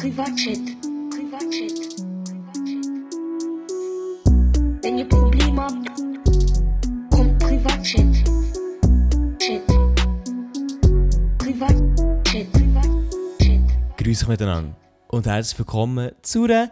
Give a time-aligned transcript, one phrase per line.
[0.00, 0.64] Privatchat.
[1.10, 1.76] Privatchat.
[4.82, 5.90] Wenn ihr Probleme habt,
[7.10, 8.14] kommt Privatchat.
[9.38, 9.66] Chat.
[11.36, 12.50] Privatchat.
[12.50, 13.60] Privatchat.
[13.98, 14.74] Grüß euch miteinander
[15.08, 16.70] und herzlich willkommen zu einer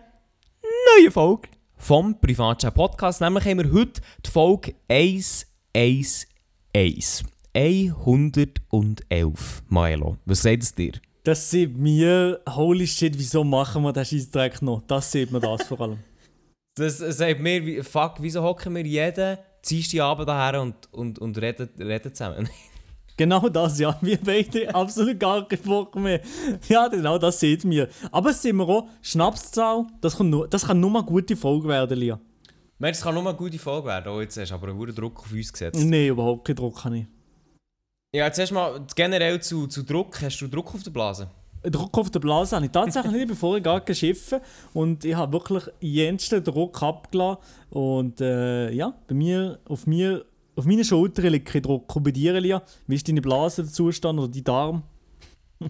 [0.96, 3.20] neuen Folge vom Privatchat Podcast.
[3.20, 6.24] Nämlich haben wir heute die Folge 111.
[8.72, 9.62] 111.
[9.68, 10.92] Maelo, was sagt es dir?
[11.28, 14.80] Das sieht mir, holy shit, wieso machen wir den Scheissdreck noch?
[14.86, 15.98] Das sieht mir das vor allem.
[16.74, 19.36] Das sagt mir, wie- fuck, wieso hocken wir jeden
[19.68, 22.48] Dienstagabend daher und, und, und reden, reden zusammen?
[23.18, 23.98] Genau das, ja.
[24.00, 26.22] Wir beide absolut gar keinen Bock mehr.
[26.66, 27.88] Ja, genau das sieht mir.
[28.10, 31.98] Aber sind wir auch, Schnapszahl, das kann nur, das kann nur mal gute Folge werden,
[31.98, 32.18] Lia.
[32.78, 34.10] Mensch, es kann nur eine gute Folge werden.
[34.14, 35.84] Oh, jetzt hast du aber einen hohen Druck auf uns gesetzt.
[35.84, 37.06] Nein, überhaupt keinen Druck habe ich.
[38.14, 40.22] Ja, jetzt erstmal generell zu, zu Druck.
[40.22, 41.28] Hast du Druck auf der Blase?
[41.62, 44.40] Druck auf der Blase habe ich tatsächlich nicht, bevor ich gar geschiffen
[44.72, 50.24] und ich habe wirklich jensten Druck abgelassen und äh, ja, bei mir, auf mir,
[50.56, 51.94] auf meinen Schultern liegt kein Druck.
[51.96, 54.82] Und bei dir, Lia, wie ist deine Blase der Zustand oder dein Darm?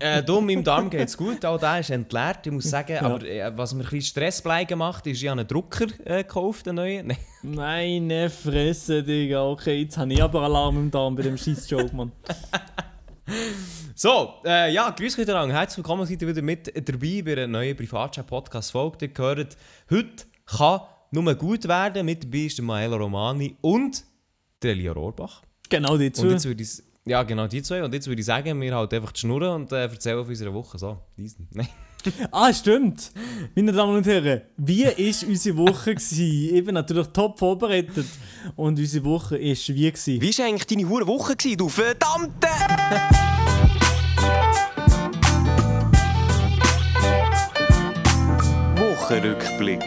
[0.00, 2.98] Äh, du, meinem Darm geht es gut, auch der ist entleert, ich muss sagen.
[2.98, 6.68] Aber äh, was mir ein bisschen Stressblei gemacht ist, ich habe einen Drucker äh, gekauft,
[6.68, 7.06] einen neuen.
[7.06, 7.18] Nein.
[7.42, 9.44] Meine Fresse, Digga.
[9.44, 12.12] Okay, jetzt habe ich aber Alarm im Darm bei dem scheiß Joke, Mann.
[13.94, 15.54] So, äh, ja, grüß euch miteinander.
[15.54, 19.06] Herzlich willkommen, seid ihr wieder mit dabei bei einer neuen Privatchat-Podcast-Folge.
[19.06, 19.56] Ihr gehört,
[19.90, 20.80] heute kann
[21.10, 22.06] nur gut werden.
[22.06, 24.04] Mit dabei ist der Maelo Romani und
[24.62, 25.42] der Elia Rohrbach.
[25.68, 26.28] Genau die Und zwei.
[26.28, 27.82] jetzt würde ich, ja, genau die zwei.
[27.82, 30.52] Und jetzt würde ich sagen, wir halt einfach die Schnurren und äh, erzählen auf unserer
[30.52, 30.78] Woche.
[30.78, 31.48] So, diesen.
[31.54, 31.68] Nein.
[32.30, 33.10] Ah, stimmt.
[33.56, 34.92] Meine Damen und Herren, wie war
[35.28, 35.94] unsere Woche?
[35.94, 36.54] gewesen?
[36.54, 38.06] Ich bin natürlich top vorbereitet.
[38.54, 39.90] Und unsere Woche war wie?
[39.90, 40.20] Gewesen?
[40.20, 42.48] Wie war eigentlich deine hure Woche, gewesen, du verdammte...
[48.76, 49.84] Wochenrückblick.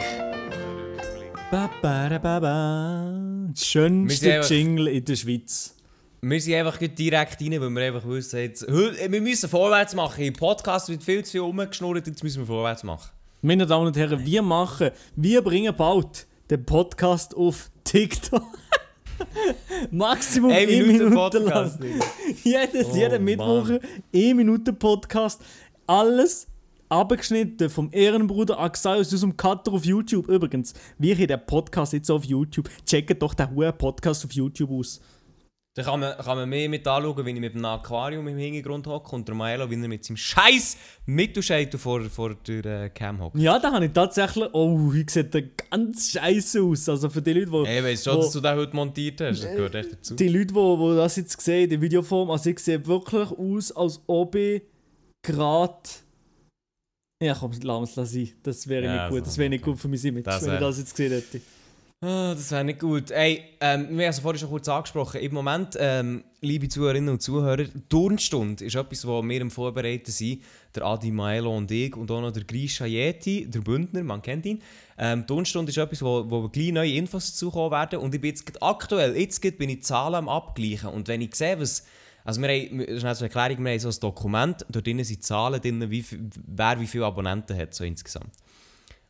[1.50, 3.52] Ba, ba, ba, ba.
[3.56, 5.76] Schönste Jingle in der Schweiz.
[6.24, 10.24] Wir sind einfach direkt rein, weil wir einfach wissen, jetzt, heute- wir müssen vorwärts machen.
[10.24, 13.10] Im Podcast wird viel zu viel rumgeschnurrt, jetzt müssen wir vorwärts machen.
[13.42, 18.44] Meine Damen und Herren, wir machen, wir bringen bald den Podcast auf TikTok.
[19.92, 21.80] Maximum Eine 1 Minute Minute, Podcast.
[22.44, 23.80] Jedes, Oh, jeden Mittwoch Mann.
[24.14, 25.42] 1 Minute Podcast.
[25.88, 26.46] Alles
[26.88, 30.28] abgeschnitten vom Ehrenbruder Axel aus unserem Cutter auf YouTube.
[30.28, 32.70] Übrigens, wir haben den Podcast jetzt auf YouTube.
[32.86, 35.02] Checkt doch den hohen Podcast auf YouTube aus.
[35.74, 38.86] Da kann man, kann man mehr mit anschauen, wenn ich mit einem Aquarium im Hintergrund
[38.88, 43.22] hocke und der Maelo, wie er mit seinem scheiß Mittelscheitel vor, vor der äh, Cam
[43.22, 43.38] hockt.
[43.38, 44.50] Ja, da habe ich tatsächlich.
[44.52, 46.90] Oh, hier sieht der ganz scheiße aus.
[46.90, 47.70] Also für die Leute, die.
[47.70, 49.44] Ey, weißt du schon, dass du den heute montiert hast?
[49.46, 50.16] Das gehört echt dazu.
[50.16, 54.02] Die Leute, die, die das jetzt sehen, die Videoform, also ich sehe wirklich aus, als
[54.08, 54.64] ob ich
[55.26, 55.84] gerade.
[57.24, 58.32] Ja, komm, lass es sein.
[58.44, 59.26] Das wäre Ja, nicht gut.
[59.26, 61.40] Das wäre nicht gut für Das wenn ich das jetzt gesehen hätte.
[62.04, 63.12] Ah, das wäre nicht gut.
[63.12, 65.22] Ey, ähm, wir haben es vorhin schon kurz angesprochen.
[65.22, 70.42] Im Moment, ähm, liebe Zuhörerinnen und Zuhörer, Turnstunde ist etwas, wo wir am Vorbereiten sind.
[70.74, 74.48] Der Adi Maelo und ich und auch noch der Grisha Yeti, der Bündner, man kennt
[74.48, 74.64] ihn.
[74.98, 78.00] Ähm, Turnstunde ist etwas, wo, wo gleich neue Infos zukommen werden.
[78.00, 80.90] Und ich bin jetzt aktuell, jetzt bin ich die Zahlen am abgleichen.
[80.90, 81.86] Und wenn ich sehe, was...
[82.24, 85.60] Also wir haben, das ist eine Erklärung, wir haben so ein Dokument, dort sind Zahlen
[85.60, 86.06] drin, wie,
[86.46, 88.30] wer wie viele Abonnenten hat, so insgesamt.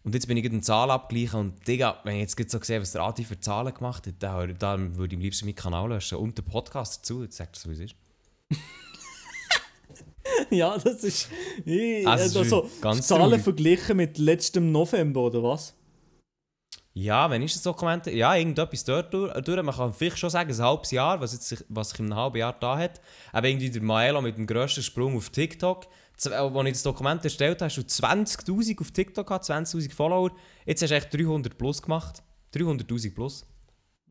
[0.03, 2.81] Und jetzt bin ich gerade eine Zahl abgleichen und Digga, wenn ich jetzt so sehe,
[2.81, 5.89] was der Adi für Zahlen gemacht hat, dann, dann würde ich am liebsten meinen Kanal
[5.89, 7.23] löschen und den Podcast dazu.
[7.23, 7.95] Jetzt sagt so, wie es ist.
[10.49, 11.29] ja, das ist.
[11.65, 13.43] Ich, Also, es ist also, ganz Zahlen traurig.
[13.43, 15.75] verglichen mit letztem November, oder was?
[16.93, 18.05] Ja, wenn ist das Dokument?
[18.07, 19.63] Ja, irgendetwas dort durch.
[19.63, 22.15] Man kann vielleicht schon sagen, ein halbes Jahr, was, jetzt sich, was sich in einem
[22.15, 22.99] halben Jahr da hat.
[23.31, 25.87] Aber irgendwie der Maelo mit dem grössten Sprung auf TikTok.
[26.25, 30.31] Äh, Als ich das Dokument erstellt habe, hast du 20'000 auf TikTok gehabt, 20'000 Follower.
[30.65, 32.21] Jetzt hast du echt 300 plus gemacht.
[32.53, 33.45] 300'000 plus.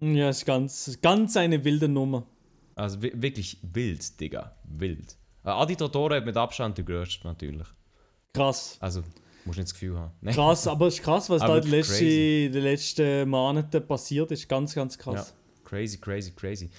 [0.00, 2.26] Ja, ist ganz, ganz eine wilde Nummer.
[2.74, 4.56] Also wi- wirklich wild, Digga.
[4.64, 5.16] Wild.
[5.44, 7.66] Äh, Adi Totoro hat mit Abstand der grösste natürlich.
[8.32, 8.76] Krass.
[8.80, 9.02] Also,
[9.44, 10.12] musst nicht das Gefühl haben.
[10.22, 10.34] Nein.
[10.36, 14.48] Krass, aber es ist krass, was Aber da in den letzten, letzten Monaten passiert ist.
[14.48, 15.34] Ganz, ganz Ja, krass.
[15.64, 16.70] crazy, crazy, crazy.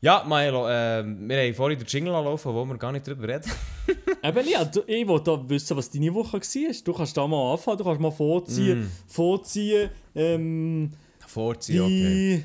[0.00, 3.50] Ja, Milo, äh, wir haben vorhin den Jingle anlaufen, wo wir gar nicht drüber reden.
[4.22, 6.74] Eben, ja, du, ich wollte wissen, was deine Woche war.
[6.84, 8.82] Du kannst da mal anfangen, du kannst mal vorziehen.
[8.82, 8.90] Mm.
[9.08, 9.90] Vorziehen.
[10.14, 10.90] Ähm,
[11.26, 12.44] Vorziehen, okay.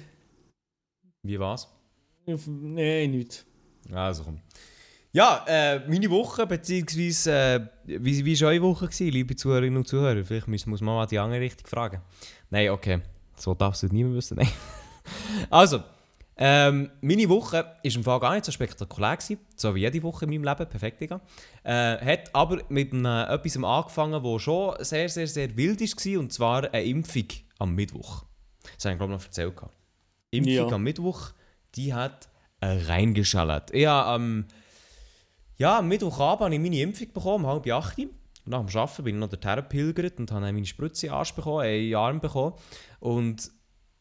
[1.24, 1.30] die.
[1.30, 1.68] Wie war's?
[2.26, 3.46] Nein, nicht.
[3.92, 4.40] Also komm.
[5.12, 9.88] Ja, äh, meine Woche, beziehungsweise, äh, wie, wie war eure Woche, gewesen, liebe Zuhörerinnen und
[9.88, 10.24] Zuhörer?
[10.26, 12.02] Vielleicht muss, muss man mal die andere Richtung fragen.
[12.50, 13.02] Nein, okay.
[13.36, 14.38] So darf es niemand wissen.
[14.38, 14.50] Nein.
[15.50, 15.84] Also,
[16.36, 20.26] Ähm, meine Woche war im Fall gar nicht so spektakulär, gewesen, so wie jede Woche
[20.26, 21.22] in meinem Leben, perfekt, Digga.
[21.64, 26.34] Äh, hat aber mit einem, etwas angefangen, das schon sehr, sehr, sehr wild war, und
[26.34, 27.28] zwar eine Impfung
[27.60, 28.26] am Mittwoch.
[28.76, 29.56] Das habe ich, glaube ich, noch erzählt.
[29.56, 29.76] gehabt.
[30.32, 30.68] Impfung Ja.
[30.68, 31.32] am Mittwoch,
[31.76, 32.30] die hat
[32.62, 33.72] äh, reingeschallert.
[33.74, 34.46] Ich habe am
[35.58, 37.98] ja, am Mittwochabend habe ich meine Impfung bekommen, um halb acht.
[38.00, 38.10] Und
[38.46, 41.34] nach dem Arbeiten bin ich noch dorthin gepilgert und habe meine Spritze in den Arsch
[41.34, 42.56] bekommen, äh, in den Arm bekommen.
[43.00, 43.52] Und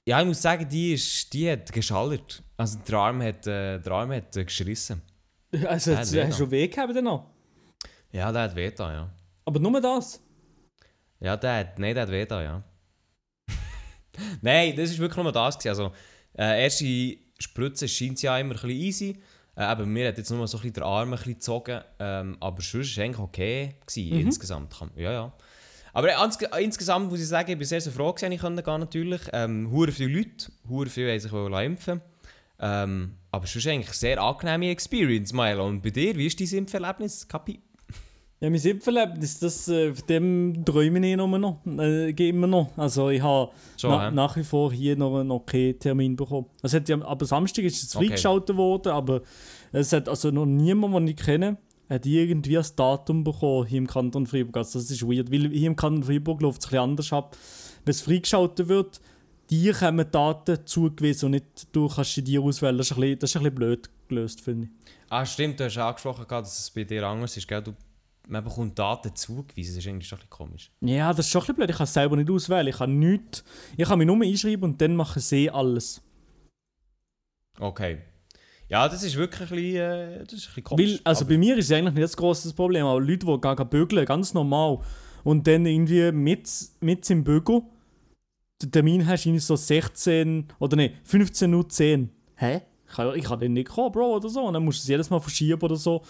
[0.06, 2.42] ja, ich muss sagen, die, ist, die hat geschallert.
[2.56, 5.00] Also der Arm hat, äh, der Arm hat äh, geschrissen.
[5.66, 7.30] Also, Ja, hast du schon weh gehabt dann noch?
[8.10, 9.10] Ja, der hat weh da, ja.
[9.44, 10.20] Aber nur das?
[11.20, 12.62] Ja, der hat, nein, der hat weh da, ja.
[14.40, 15.58] nein, das war wirklich nur das.
[15.58, 15.68] Gewesen.
[15.68, 15.92] Also,
[16.38, 19.22] äh, erste Spritze scheint ja immer ein bisschen easy.
[19.56, 21.80] Äh, aber mir hat jetzt nur so ein bisschen der Arm ein bisschen gezogen.
[21.98, 24.72] Ähm, aber sonst war es eigentlich okay gewesen, insgesamt.
[24.74, 25.32] Kann- Ja, ja.
[25.92, 26.08] Aber
[26.58, 29.20] insgesamt muss ich sagen, ich bin sehr, sehr froh, gewesen, ich konnte gehen natürlich.
[29.32, 32.00] Ähm, hure viele Leute, hure viele haben sich impfen.
[32.58, 35.66] Ähm, aber sonst eigentlich eine sehr angenehme Experience, Milo.
[35.66, 37.60] Und bei dir, wie ist dein Impferlebnis, Kapi?
[38.40, 42.76] Ja, mein Impferlebnis, das, äh, von dem träume ich nur noch, äh, immer noch.
[42.76, 43.52] Also ich habe
[43.82, 46.46] na, nach wie vor hier noch, noch keinen Termin bekommen.
[46.62, 48.06] Es hat ja, aber Samstag ist es Okay.
[48.08, 49.22] freigeschaltet worden, aber
[49.70, 51.56] es hat also noch niemand, den ich kenne,
[51.92, 54.56] hat irgendwie ein Datum bekommen hier im Kanton Freiburg.
[54.56, 57.36] Also das ist weird, weil hier im Kanton Freiburg läuft es ein bisschen anders ab.
[57.84, 59.00] Wenn es freigeschaltet wird,
[59.50, 62.78] dir kommen Daten zugewiesen und nicht du kannst sie dir auswählen.
[62.78, 64.92] Das ist ein bisschen, das ist ein bisschen blöd gelöst, finde ich.
[65.10, 67.62] Ah, stimmt, du hast angesprochen, dass es bei dir anders ist, gell?
[67.62, 67.74] Du,
[68.28, 70.70] man bekommt Daten zugewiesen, das ist eigentlich schon ein bisschen komisch.
[70.80, 71.70] Ja, das ist schon ein bisschen blöd.
[71.70, 72.68] Ich kann es selber nicht auswählen.
[72.68, 73.44] Ich kann nichts.
[73.76, 76.00] Ich kann mich nur einschreiben und dann machen sie alles.
[77.58, 77.98] Okay.
[78.72, 80.90] Ja, das ist wirklich ein bisschen, äh, das ist ein bisschen komisch.
[80.94, 83.40] Weil, also aber- bei mir ist es eigentlich nicht das grosses Problem, aber Leute, die
[83.40, 84.78] gehen bügeln, ganz normal.
[85.24, 86.48] Und dann irgendwie mit,
[86.80, 87.62] mit im Bügel,
[88.62, 92.10] den Termin hast du irgendwie so 16 oder ne, 15 Uhr 10.
[92.36, 92.62] Hä?
[92.88, 94.40] Ich kann, ich kann den nicht kommen, Bro, oder so.
[94.42, 96.02] Und dann musst du es jedes Mal verschieben oder so.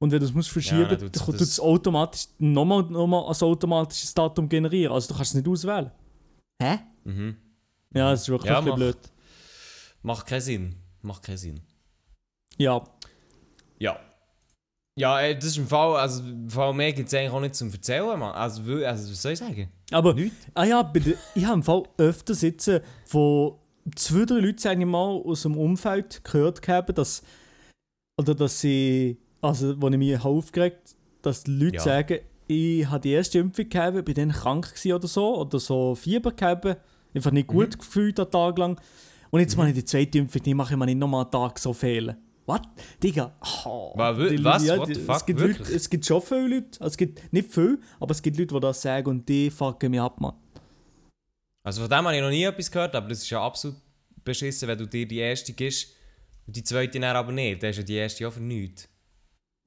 [0.00, 3.40] Und wenn du es musst verschieben, Ja, dann tut das- es automatisch nochmal nochmal ein
[3.40, 4.92] automatisches Datum generieren.
[4.92, 5.90] Also du kannst es nicht auswählen.
[6.60, 6.78] Hä?
[7.04, 7.36] Mhm.
[7.94, 8.96] Ja, das ist wirklich Ja, macht- blöd.
[10.02, 10.74] Macht keinen Sinn.
[11.02, 11.60] Macht keinen Sinn.
[12.58, 12.82] Ja,
[13.78, 13.98] Ja.
[14.96, 17.56] Ja, äh, das ist im Fall, also im Fall mehr gibt es eigentlich auch nicht
[17.56, 18.32] zum Erzählen, Mann.
[18.32, 19.68] Also, also was soll ich sagen?
[19.90, 20.32] Aber, Nicht?
[20.54, 22.78] ah ja, der, ich habe im Fall öfter sitzen,
[23.10, 23.58] wo
[23.96, 27.24] zwei, drei Leute sagen mal aus dem Umfeld gehört haben, dass,
[28.16, 31.82] oder dass sie, also wo ich mich habe aufgeregt dass die Leute Ja.
[31.82, 36.30] sagen, ich habe die erste Impfung gehabt, bin dann krank oder so, oder so Fieber
[36.32, 36.76] gehabt,
[37.14, 37.52] einfach nicht Mhm.
[37.52, 38.78] gut gefühlt einen Tag lang.
[39.30, 41.58] Und jetzt mache ich die zweite Impfung, die mache ich mir nicht nochmal einen Tag
[41.58, 42.16] so fehlen.
[42.46, 42.60] Was?
[43.02, 43.32] Digga,
[43.64, 44.64] oh, Wa- wa- die- was?
[44.66, 45.16] ja, What die- fuck?
[45.16, 45.58] es, gibt Wirklich?
[45.60, 48.52] Leute, es gibt schon viele Leute, also es gibt nicht viele, aber es gibt Leute,
[48.54, 50.34] die das sagen und die fucken mich ab, Mann.
[51.62, 53.76] Also von dem habe ich noch nie etwas gehört, aber das ist ja absolut
[54.24, 55.94] beschissen, wenn du dir die erste gibst
[56.46, 57.62] und die zweite dann aber nicht.
[57.62, 58.88] Dann ist ja die erste auch für nichts.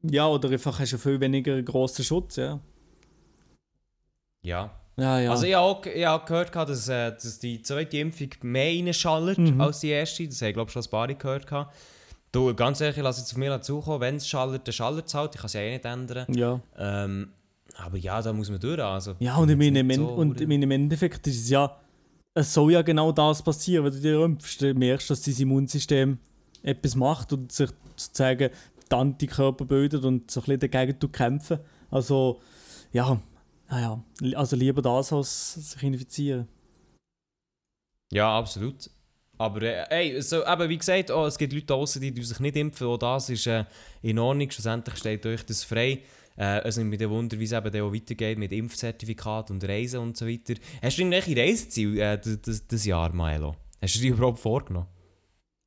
[0.03, 2.59] Ja, oder einfach hast du viel weniger grossen Schutz, ja.
[4.43, 4.79] Ja.
[4.99, 5.31] Ja, ja.
[5.31, 9.37] Also ich habe auch, ich habe gehört, dass, äh, dass die zweite Impfung mehr reinschallert
[9.37, 9.61] Mhm.
[9.61, 10.27] als die erste.
[10.27, 11.45] Das habe ich glaube schon ein paar gehört.
[11.47, 11.75] gehabt.
[12.31, 14.01] Du, ganz ehrlich, ich lasse jetzt auf mich zukommen.
[14.01, 15.35] Wenn es schallert, dann schallert es halt.
[15.35, 16.25] Ich kann es ja eh nicht ändern.
[16.33, 16.59] ja.
[16.77, 17.29] Ähm,
[17.77, 18.79] aber ja, da muss man durch.
[18.79, 21.79] Also, ja, und, in meinem, so, und in meinem Endeffekt ist es ja,
[22.33, 24.61] es soll ja genau das passieren, wenn du dir impfst.
[24.61, 26.17] Du merkst, dass dein Immunsystem
[26.63, 28.49] etwas macht und sich sozusagen
[28.91, 31.59] die Antikörper bildet und so ein bisschen dagegen kämpfen.
[31.91, 32.41] Also,
[32.91, 33.19] ja,
[33.69, 34.03] naja,
[34.35, 36.47] also lieber das als sich infizieren.
[38.11, 38.89] Ja, absolut.
[39.37, 42.55] Aber äh, ey, so, eben, wie gesagt, oh, es gibt Leute draußen, die sich nicht
[42.55, 42.87] impfen.
[42.87, 43.65] Auch das ist äh,
[44.01, 44.49] in Ordnung.
[44.49, 45.99] Schlussendlich steht euch das frei.
[46.37, 49.99] Äh, es nimmt mich dann Wunder, wie es eben auch weitergeht mit Impfzertifikat und Reisen
[49.99, 50.53] und so weiter.
[50.81, 53.55] Hast du irgendwelche Reiseziele äh, das, das, Jahr, Milo?
[53.81, 54.87] Hast du die überhaupt vorgenommen?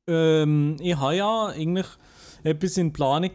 [0.07, 1.87] Ähm, ich habe ja eigentlich
[2.43, 3.31] etwas in Planung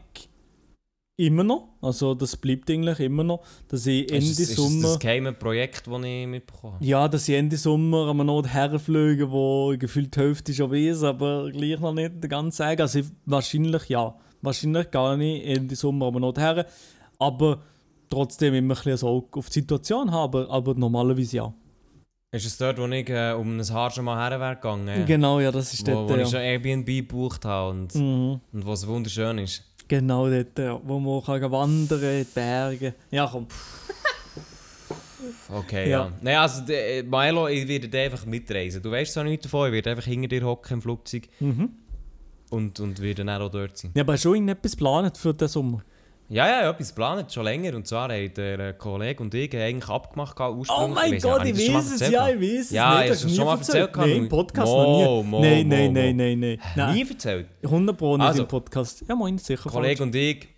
[1.17, 1.69] immer noch.
[1.81, 4.83] Also das bleibt eigentlich immer noch, dass ich Ende ist, es- ist Sommer...
[4.83, 6.85] das das geheime Projekt, das ich mitbekommen habe?
[6.85, 11.03] Ja, dass ich Ende Sommer an einem Ort herfliege, wo gefühlt die Hälfte schon weiß,
[11.05, 12.81] aber gleich noch nicht ganz sagen.
[12.83, 14.15] Also ich, wahrscheinlich ja.
[14.43, 16.67] Wahrscheinlich gar nicht Ende Sommer an einem Ort her.
[17.19, 17.63] Aber
[18.11, 20.47] trotzdem immer ein bisschen Auge auf die Situation haben.
[20.49, 21.55] Aber, normalerweise ja.
[22.33, 25.07] Ist es dort, wo ich äh, um ein Haar schon mal her gegangen?
[25.07, 26.11] Genau, ja, das ist Wo, dort.
[26.11, 26.23] wo ja.
[26.23, 28.41] ich schon Airbnb gebucht habe und, Mhm.
[28.53, 29.65] und wo es wunderschön ist.
[29.89, 30.81] Genau dort, ja.
[30.85, 32.95] wo man kann wandern in die Berge.
[33.11, 33.47] Ja, komm.
[35.49, 36.07] Okay, Ja.
[36.07, 36.13] ja.
[36.21, 38.83] Nein, also de, Milo, ich werde einfach mitreisen.
[38.83, 41.71] Du weißt zwar nichts davon, ich werde einfach hinter dir hocken im Flugzeug Mhm.
[42.51, 43.93] und, und werde dann auch dort sein.
[43.95, 45.83] Ja, aber hast du schon irgendetwas geplant für den Sommer?
[46.29, 47.75] Ja, ja, ja, etwas geplant, schon länger.
[47.77, 50.95] Und zwar haben der äh, Kollege und ich eigentlich abgemacht, Oh ursprünglich.
[50.95, 52.71] mein weiss Gott, ich weiß es, ja, ich weiß es.
[52.73, 53.97] Ja, ich das habe hast schon du mal erzählt.
[53.97, 55.41] Nein, im Podcast noch nie.
[55.41, 56.95] nein, nein, nein, nein, nein.
[56.95, 57.47] Nie erzählt.
[57.63, 58.43] 100 Pro nicht Also.
[58.43, 59.05] im Podcast.
[59.09, 59.71] Ja, moin, sicher.
[59.71, 60.49] Kollege und ich,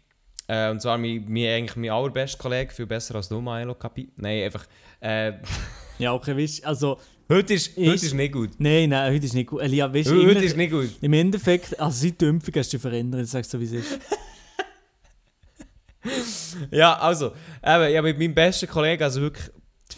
[0.47, 4.09] äh, und zwar mein, mein, eigentlich mein allerbester Kollege, viel besser als du, Milo Kapi.
[4.17, 4.67] Nein, einfach.
[5.01, 5.33] Äh,
[5.99, 6.99] Ja, okay, weißt du, also...
[7.29, 8.51] heute, ist, heute ist nicht gut.
[8.59, 9.61] Nein, nein, heute ist nicht gut.
[9.61, 10.91] Elia, weißt du, Heute ist nicht gut.
[11.01, 13.99] im Endeffekt, also seit der Impfung hast du verändert, ich sag's so wie es ist.
[16.71, 17.33] Ja, also,
[17.65, 19.51] eben, ja, mit meinem besten Kollegen, also wirklich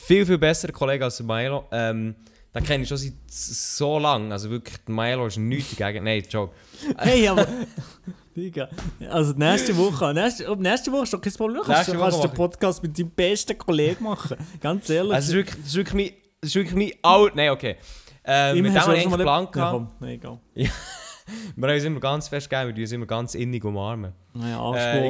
[0.06, 2.14] viel, viel besserer Kollege als Milo, ähm,
[2.54, 4.32] den kenne ich schon seit so lang.
[4.32, 6.04] Also wirklich, Milo ist nichts dagegen.
[6.04, 6.54] Nein, Joke.
[6.98, 7.46] Hey, aber...
[8.36, 8.68] Digga,
[9.10, 11.62] also nächste Woche, nächste, ab nächste Woche ist doch kein Problem.
[11.64, 12.30] Kannst Nächste du kannst den.
[12.32, 14.36] Podcast mit deinem besten Kollegen machen.
[14.60, 15.12] Ganz ehrlich.
[15.14, 17.30] Also, es ist wirklich, das ist wirklich mein, das ist wirklich mein aller...
[17.34, 17.76] Nein, okay.
[18.24, 19.72] Ähm, mit dem habe ich eigentlich mal Plan Ja, gehabt.
[19.72, 20.38] komm, nein, egal.
[21.56, 24.12] Wir haben uns immer ganz fest gegeben, wir uns immer ganz innig umarmen.
[24.34, 25.04] Naja, Äh, ich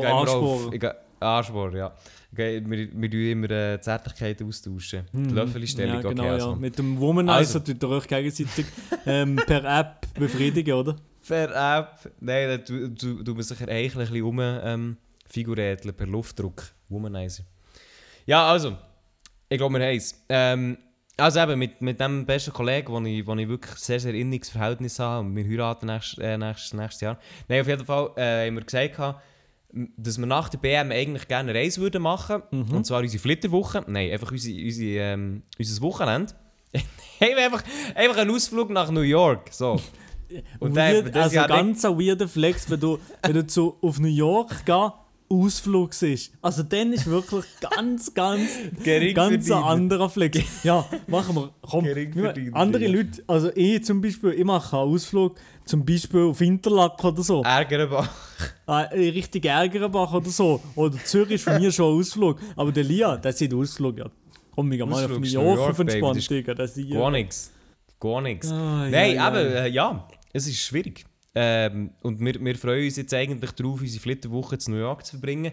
[0.74, 1.92] ich gehe- Anspruch, ja.
[2.32, 5.04] Okay, wir, wir tun immer äh, Zärtlichkeiten austauschen.
[5.12, 6.02] Die Löffelstellung, Mhm.
[6.02, 6.28] Ja, genau, okay.
[6.28, 6.34] ja.
[6.46, 6.56] Also.
[6.56, 7.58] Mit dem Womanizer Also.
[7.60, 8.66] tut ihr euch gegenseitig
[9.04, 10.96] ähm, per App befriedigen, oder?
[11.28, 12.10] Per App.
[12.20, 14.96] Nein, da tu- tu- tut man sich eigentlich ein bisschen um ähm,
[15.92, 16.62] per Luftdruck.
[16.88, 17.42] Womanizer.
[18.26, 18.76] Ja, also.
[19.48, 20.14] Ich glaube, wir haben es.
[20.28, 20.78] Ähm,
[21.20, 24.48] also eben, mit, mit dem besten Kollegen, wo ich, wo ich wirklich sehr, sehr inniges
[24.50, 27.18] Verhältnis habe und wir heiraten nächstes, äh, nächstes, nächstes Jahr.
[27.48, 29.16] Nein, auf jeden Fall äh, haben wir gesagt,
[29.96, 32.72] dass wir nach der BM eigentlich gerne eine Reise würden machen Mhm.
[32.72, 33.84] Und zwar unsere Flitterwoche.
[33.86, 36.32] Nein, einfach unsere, unsere, ähm, unser Wochenende.
[37.18, 37.62] Wir einfach,
[37.94, 39.48] einfach einen Ausflug nach New York.
[39.52, 39.80] So.
[40.60, 43.98] Und dann- Weird, das also ganz ein weirder Flex, wenn du, wenn du zu, auf
[43.98, 44.92] New York gehst,
[45.32, 46.32] Ausflug siehst.
[46.42, 48.50] Also dann ist wirklich ganz, ganz,
[48.82, 50.40] Gering ganz ein anderer Flex.
[50.64, 51.50] Ja, machen wir.
[51.62, 52.90] Komm, wir- andere ja.
[52.90, 57.42] Leute, also ich zum Beispiel, ich mache einen Ausflug, zum Beispiel auf Interlaken oder so.
[57.42, 58.08] Ärgern
[58.66, 58.72] Äh,
[59.10, 60.60] richtig Ärgerenbach oder so.
[60.74, 62.38] Oder Zürich ist von mir schon ein Ausflug.
[62.56, 64.06] Aber der Lia, der sieht Ausflug, ja.
[64.54, 66.30] Komm, ich mal auf ist auf Baby, entspannt, das ist
[66.76, 66.94] Digga.
[66.94, 67.52] Ist Gar nichts.
[68.00, 68.50] Gar nichts.
[68.50, 69.64] Ah, Nein, ja, aber ja.
[69.64, 71.04] äh, ja, es ist schwierig.
[71.32, 75.12] Ähm, und wir, wir freuen uns jetzt eigentlich darauf, unsere Flitterwoche zu New York zu
[75.12, 75.52] verbringen.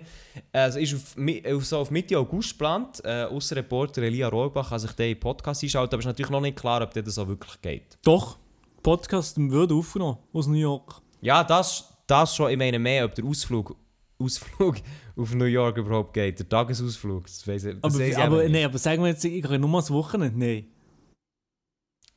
[0.51, 1.15] Also ist auf,
[1.53, 3.01] auf, so auf Mitte August geplant.
[3.03, 6.31] Äh, Außenreporter Elia Rohrbach kann sich den in den Podcast einschalten, aber es ist natürlich
[6.31, 7.97] noch nicht klar, ob das auch wirklich geht.
[8.03, 8.39] Doch,
[8.81, 11.01] Podcast wird aufgenommen aus New York.
[11.21, 13.75] Ja, das, das schon, ich meine mehr, ob der Ausflug,
[14.17, 14.77] Ausflug
[15.15, 16.39] auf New York überhaupt geht.
[16.39, 18.51] Der Tagesausflug, das weiss das Aber, weiss ich aber, nicht.
[18.51, 20.39] nee, aber sagen wir jetzt, ich gehe nur mal das Wochenende.
[20.39, 20.67] Nein.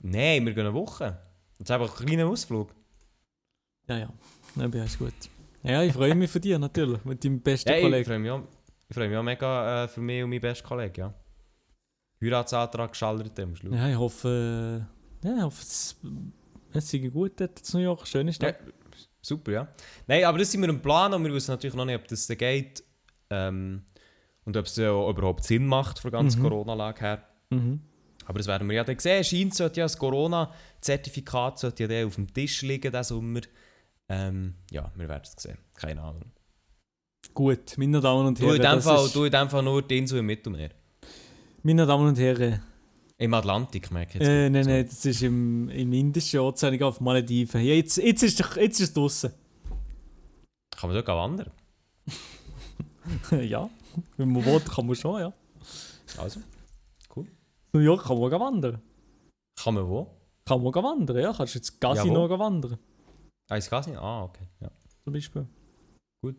[0.02, 1.19] Nein, wir gehen eine Woche.
[1.59, 2.75] Das ist einfach ein kleiner Ausflug.
[3.90, 4.12] Ja, ja.
[4.56, 5.12] Dann ist gut.
[5.62, 8.04] Ja, ich freue mich für dich natürlich, mit deinem besten Ja, ich Kollegen.
[8.04, 8.42] freue mich auch,
[8.88, 11.14] ich freue mich auch mega äh, für mich und meinen besten Kollegen, ja.
[12.23, 13.75] Heiratsantrag geschallert am Schluss.
[13.75, 14.87] Ja, ich hoffe,
[15.25, 15.97] äh, ja, ich hoffe, es,
[16.73, 18.06] es sei gut dort in New York.
[18.06, 18.59] Schöne Ja, Stadt.
[19.20, 19.68] super, ja.
[20.06, 22.26] Nein, aber das sind wir im Plan und wir wissen natürlich noch nicht, ob das
[22.26, 22.85] dann geht.
[23.30, 23.82] Ähm,
[24.44, 26.49] und ob es ja überhaupt Sinn macht von der ganzen Mhm.
[26.49, 27.23] Corona-Lage her.
[27.50, 27.80] Mhm.
[28.26, 29.25] Aber das werden wir ja dann sehen.
[29.25, 33.40] Scheint sollte ja das Corona-Zertifikat sollte ja auf dem Tisch liegen diesen Sommer.
[34.12, 35.59] Ähm, ja, wir werden es sehen.
[35.76, 36.33] Keine Ahnung.
[37.33, 38.57] Gut, meine Damen und Du Herren.
[38.57, 40.71] in dem das Fall, ist- du in dem Fall nur die Insel im Mittelmeer.
[41.62, 42.61] Meine Damen und Herren,
[43.19, 44.29] Im Atlantik, merke ich jetzt.
[44.29, 47.61] äh, nein, nein, das ist im, im Indischen Ozean, auf Malediven.
[47.62, 49.33] Ja, jetzt, jetzt ist es jetzt ist es draussen.
[50.75, 51.50] Kann man dort gehen wandern?
[53.49, 53.69] ja,
[54.17, 55.33] wenn man will, kann man schon, ja.
[56.19, 56.40] Also,
[57.73, 58.83] New York kann man gehen wandern.
[59.62, 60.11] kann man wo?
[60.47, 61.33] Kann man gehen wandern, ja.
[61.33, 62.29] Kannst jetzt Casino Jawohl.
[62.29, 62.79] gehen
[63.50, 64.00] Ah, ins Casino?
[64.00, 64.45] Ah, okay.
[64.61, 64.71] Ja.
[65.04, 65.47] zum Beispiel.
[66.23, 66.37] Gut.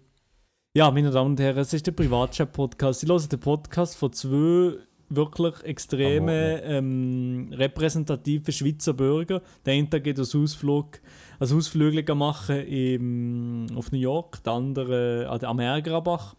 [0.76, 3.04] Ja, meine Damen und Herren, es ist der Privatchat-Podcast.
[3.04, 4.78] Ich höre den Podcast von zwei
[5.10, 9.42] wirklich extreme, ähm, repräsentativen Schweizer Bürger.
[9.66, 11.02] Der eine geht als Ausflug,
[11.38, 16.36] als Ausflüge machen im, auf New York, der andere an der- am Ärgerabach.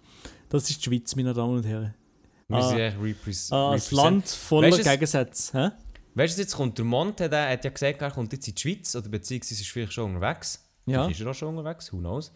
[0.49, 1.95] Das ist die Schweiz, meine Damen und Herren.
[2.49, 2.63] Wir Ah.
[2.63, 2.81] sind
[3.53, 5.73] Ah, represent- Land voller Gegensätze.
[6.15, 8.61] Weißt du, jetzt kommt der Monte, der hat ja gesagt, er kommt jetzt in die
[8.61, 10.69] Schweiz, oder beziehungsweise ist vielleicht schon unterwegs.
[10.87, 11.05] Ja.
[11.05, 12.33] Vielleicht ist er auch schon unterwegs, who knows.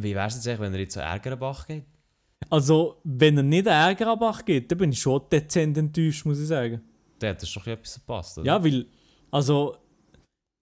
[0.00, 1.84] Wie wäre es jetzt eigentlich, wenn er jetzt an Ärgerenbach geht?
[2.50, 6.46] Also, wenn er nicht an Ärgerabach geht, dann bin ich schon dezent enttäuscht, muss ich
[6.46, 6.80] sagen.
[7.20, 8.46] Der hat das doch etwas verpasst, oder?
[8.46, 8.86] Ja, weil,
[9.30, 9.76] also,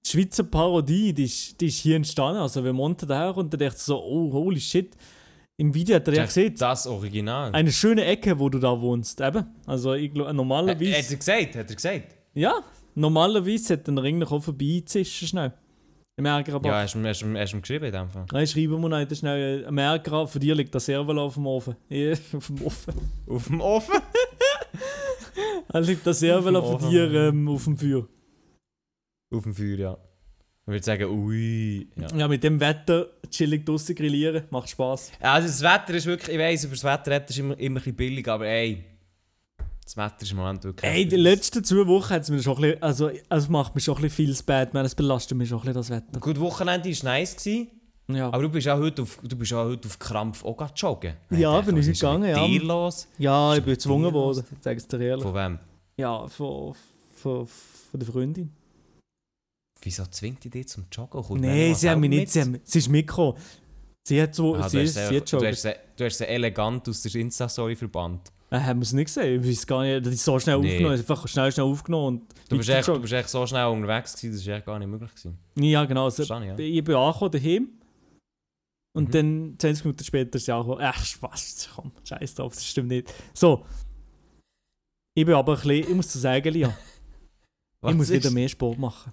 [0.06, 2.40] die Schweizer Parodie, die ist, die ist hier entstanden.
[2.40, 4.96] Also, wenn Monte daherkommt, dann denkt er so, oh, holy shit.
[5.58, 7.52] Im Video hat er ja gesehen, Das Original.
[7.54, 9.20] eine schöne Ecke, wo du da wohnst.
[9.20, 9.44] Eben.
[9.66, 10.90] Also, ich glaube, Äh, hat normalerweise.
[11.12, 11.56] er gesagt?
[11.56, 12.15] Hat er gesagt?
[12.36, 12.60] Ja,
[12.94, 15.52] normalerweise hätte er eigentlich auch vorbeizischen schnell.
[16.18, 16.70] Im Ärgerabach.
[16.70, 18.24] Ja, hast du ihm- hast geschrieben in dem Fall?
[18.32, 19.66] Nein, schreiben wir noch schnell.
[19.66, 21.76] Am Ärger, für dich liegt der Serval auf dem Ofen.
[21.90, 22.94] Ja, auf dem Ofen.
[23.28, 23.94] Auf dem Ofen?
[25.68, 28.06] Da liegt der dem für dir ähm, auf dem Feuer.
[29.34, 29.98] Auf dem Feuer, ja.
[30.62, 31.88] Ich würde sagen, ui.
[31.96, 32.06] Ja.
[32.16, 35.12] Ja, mit dem Wetter chillig draussen grillieren, macht Spaß.
[35.20, 37.96] Also das Wetter ist wirklich, ich weiss, über das Wetter ist immer, immer ein bisschen
[37.96, 38.84] billig, aber ey,
[39.86, 40.90] das Wetter ist im Moment wirklich...
[40.90, 43.80] Ey, die letzten zwei Wochen hat es mir schon ein bisschen, also es macht mir
[43.80, 46.20] schon ein bisschen viel Bad, man, es belastet mich schon ein bisschen das Wetter.
[46.20, 47.68] Gut, Wochenende war nice, gewesen,
[48.08, 50.74] Ja, aber du bist auch heute auf, du bist auch heute auf Krampf auch gerade
[50.74, 51.14] joggen.
[51.30, 52.44] Ja, dachte, bin ich gegangen, ja.
[52.44, 53.06] dir los?
[53.16, 55.22] ja ich bin gezwungen worden, sag es dir ehrlich.
[55.22, 55.58] Von wem?
[55.96, 56.74] Ja, von,
[57.14, 58.52] von, von der Freundin.
[59.82, 61.22] Wieso zwingt die dich zum Joggen?
[61.22, 63.36] Kommt Nein, sie haben mich nicht, sie, haben, sie ist Mikro.
[64.08, 66.88] Sie hat so, Ah, sie, du, ist, hast sie sie, hat du hast sie elegant
[66.88, 68.32] aus der Insta-Story verbannt.
[68.56, 69.42] Äh, haben wir es nicht gesehen?
[69.42, 70.72] Ich weiß gar nicht, ist so schnell Nee.
[70.72, 74.14] aufgenommen, einfach schnell, schnell aufgenommen und Du bist, echt, du bist echt so schnell unterwegs
[74.16, 75.10] gewesen, das war echt gar nicht möglich.
[75.14, 75.38] Gewesen.
[75.58, 76.04] Ja, genau.
[76.04, 76.58] Also, ich, ja.
[76.58, 77.68] Ich bin angekommen daheim
[78.96, 79.12] und Mhm.
[79.12, 80.80] dann 20 Minuten später ist sie angekommen.
[80.82, 83.12] Ach, Spaß, komm, scheiß drauf, das stimmt nicht.
[83.34, 83.66] So.
[85.16, 86.68] Ich bin aber ein bisschen, ich muss dir sagen, Lia,
[87.88, 89.12] ich muss ist- wieder mehr Sport machen.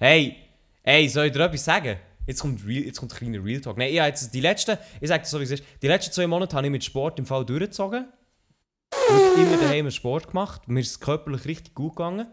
[0.00, 0.36] Hey,
[0.82, 1.96] hey, soll ich dir etwas sagen?
[2.26, 3.78] Jetzt kommt, Real, jetzt kommt ein kleiner Real Talk.
[3.78, 6.26] Nein, ich jetzt die letzten, ich sage dir so wie es ist, die letzten zwei
[6.26, 8.06] Monate habe ich mit Sport im Fall durchgezogen.
[8.92, 10.66] Und immer daheim Sport gemacht.
[10.68, 12.26] Mir ist es körperlich richtig gut gegangen.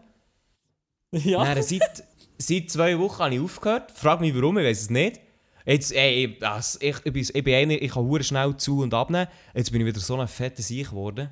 [1.12, 1.44] Ja.
[1.44, 2.04] Dann, seit,
[2.38, 3.92] seit zwei Wochen habe ich aufgehört.
[3.92, 5.20] Frag mich warum, ich weiß es nicht.
[5.66, 8.82] Jetzt, ey, ich, das, ich, ich, bin, ich bin einer, ich kann hure schnell zu-
[8.82, 9.28] und abnehmen.
[9.54, 11.30] Jetzt bin ich wieder so ein fetter Sieg geworden.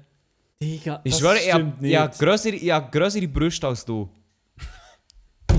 [0.63, 2.19] Digga, Ich das schwöre, ich habe stimmt hab nicht.
[2.21, 4.09] grössere, ich hab grössere Brüste als du.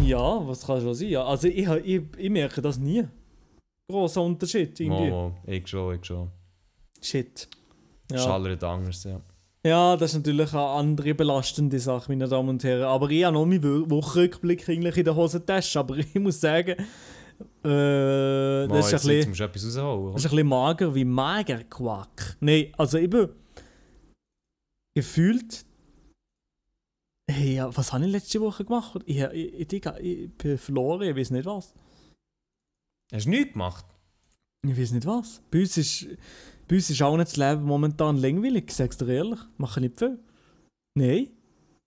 [0.01, 1.09] Ja, was kann schon sein?
[1.09, 3.05] Ja, also ich, ich, ich merke das nie.
[3.89, 5.11] Großer Unterschied irgendwie.
[5.11, 6.31] Oh, ich schon, ich schon.
[7.01, 7.47] Shit.
[8.11, 8.17] Ja.
[8.17, 9.21] Schallert anders, ja.
[9.65, 12.83] Ja, das ist natürlich eine andere belastende Sache, meine Damen und Herren.
[12.83, 15.79] Aber ich habe noch meinen Wo- Wochenrückblick eigentlich in der Hosentasche.
[15.79, 16.83] Aber ich muss sagen, äh,
[17.63, 20.13] das, Mal, ist ein bisschen, musst du etwas rausholen.
[20.13, 22.37] das ist ein bisschen mager wie Magerquack.
[22.41, 23.29] Nein, also ich bin
[24.95, 25.65] gefühlt.
[27.31, 29.01] Hey, ja, was habe ich letzte Woche gemacht?
[29.05, 31.73] Ich, ich, ich, Digga, ich bin verloren, ich weiß nicht was.
[33.13, 33.85] Hast du nichts gemacht?
[34.67, 35.41] Ich weiß nicht was.
[35.49, 36.07] Bei uns ist,
[36.67, 39.39] bei uns ist auch nicht das Leben momentan langweilig, ich sag's dir ehrlich.
[39.57, 40.19] Mache nicht viel.
[40.97, 41.27] Nein.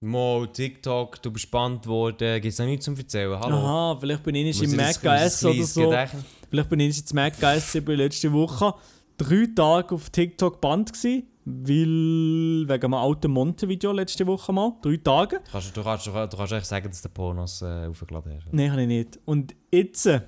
[0.04, 3.38] Mo, TikTok, du bist gespannt worden, gibt es noch nichts zum Erzählen?
[3.40, 3.56] Hallo?
[3.56, 5.80] Aha, vielleicht bin ich Muss im ich das- Mac muss ich das essen oder so.
[5.90, 8.74] Gedächtnis- Vielleicht bin ich jetzt Mac essen, ich bin letzte Woche
[9.16, 14.74] drei Tage auf TikTok Band gsi, weil wegen einem alten Monte-Video letzte Woche mal.
[14.82, 15.40] Drei Tage.
[15.44, 18.52] Du kannst, du, kannst, du kannst echt sagen, dass du Pornos äh, aufgeladen hast.
[18.52, 19.18] Nein, habe ich nicht.
[19.24, 20.20] Und jetzt äh,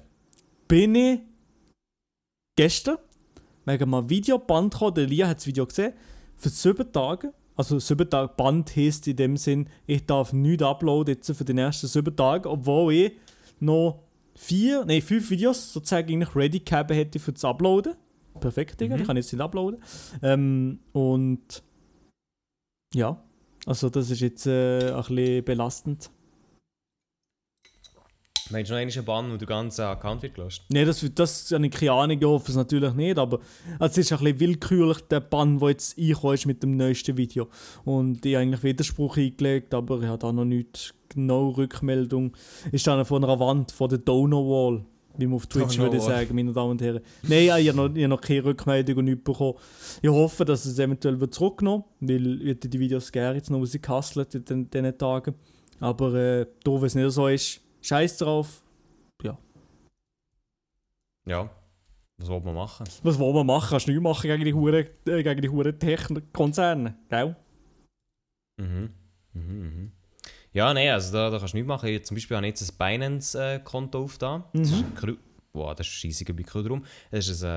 [0.66, 1.20] bin ich
[2.56, 2.96] gestern
[3.68, 4.94] wegen einem Videoband gekommen.
[4.94, 5.92] Der Lia hat das Video gesehen.
[6.36, 7.32] Für sieben Tage.
[7.56, 11.54] Also sieben Tage Band heisst in dem Sinn, ich darf nichts uploaden jetzt für die
[11.54, 13.12] nächsten sieben Tage, obwohl ich
[13.58, 14.04] noch
[14.36, 17.94] vier, nein, fünf Videos sozusagen eigentlich ready gehabt hätte für das Uploaden.
[18.38, 19.00] Perfekt, Digga, Mhm.
[19.00, 19.80] ich kann jetzt nicht uploaden.
[20.22, 21.64] Ähm, und
[22.94, 23.20] ja,
[23.66, 26.10] also das ist jetzt äh, ein bisschen belastend.
[28.50, 30.64] Meinst du noch einen Bann, wo der ganze Account wird gelöscht?
[30.70, 33.40] Nein, das, das habe ich keine Ahnung, ich hoffe es natürlich nicht, aber
[33.78, 37.16] also es ist ein bisschen willkürlich, der Bann, der jetzt reingekommen ist mit dem neuesten
[37.16, 37.48] Video.
[37.84, 42.32] Und ich habe eigentlich Widerspruch eingelegt, aber ich habe da noch nicht genau Rückmeldung.
[42.72, 44.84] Ist dann von einer Wand, von der Donor Wall,
[45.16, 47.00] wie man auf Twitch Donor würde sagen, meine Damen und Herren.
[47.22, 49.54] Nein, ich habe noch, ich habe noch keine Rückmeldung und nichts bekommen.
[50.00, 54.34] Ich hoffe, dass es eventuell wird zurückgenommen weil ich die Videos gerne jetzt noch rausgehustelt
[54.50, 55.34] in diesen Tagen.
[55.80, 58.62] Aber äh, da, wenn es nicht so ist, scheiß drauf.
[61.26, 61.50] Ja.
[62.16, 62.88] Was will man machen?
[63.02, 63.68] Was wollen wir machen?
[63.70, 67.36] Kannst du nichts machen gegen die Huren, äh, gegen die Huren Technikkonzerne, gell?
[68.60, 68.90] Mhm.
[69.34, 69.92] Mhm, mhm.
[70.52, 71.88] Ja, nein, also da, da kannst du nichts machen.
[71.90, 74.44] Ich, zum Beispiel habe ich jetzt ein Binance-Konto aufgetan.
[74.54, 74.84] Das ist Mhm.
[74.86, 75.18] ein Kry-
[75.52, 76.84] Wow, das ist ein scheisiger Mikro drum.
[77.10, 77.48] Das ist ein,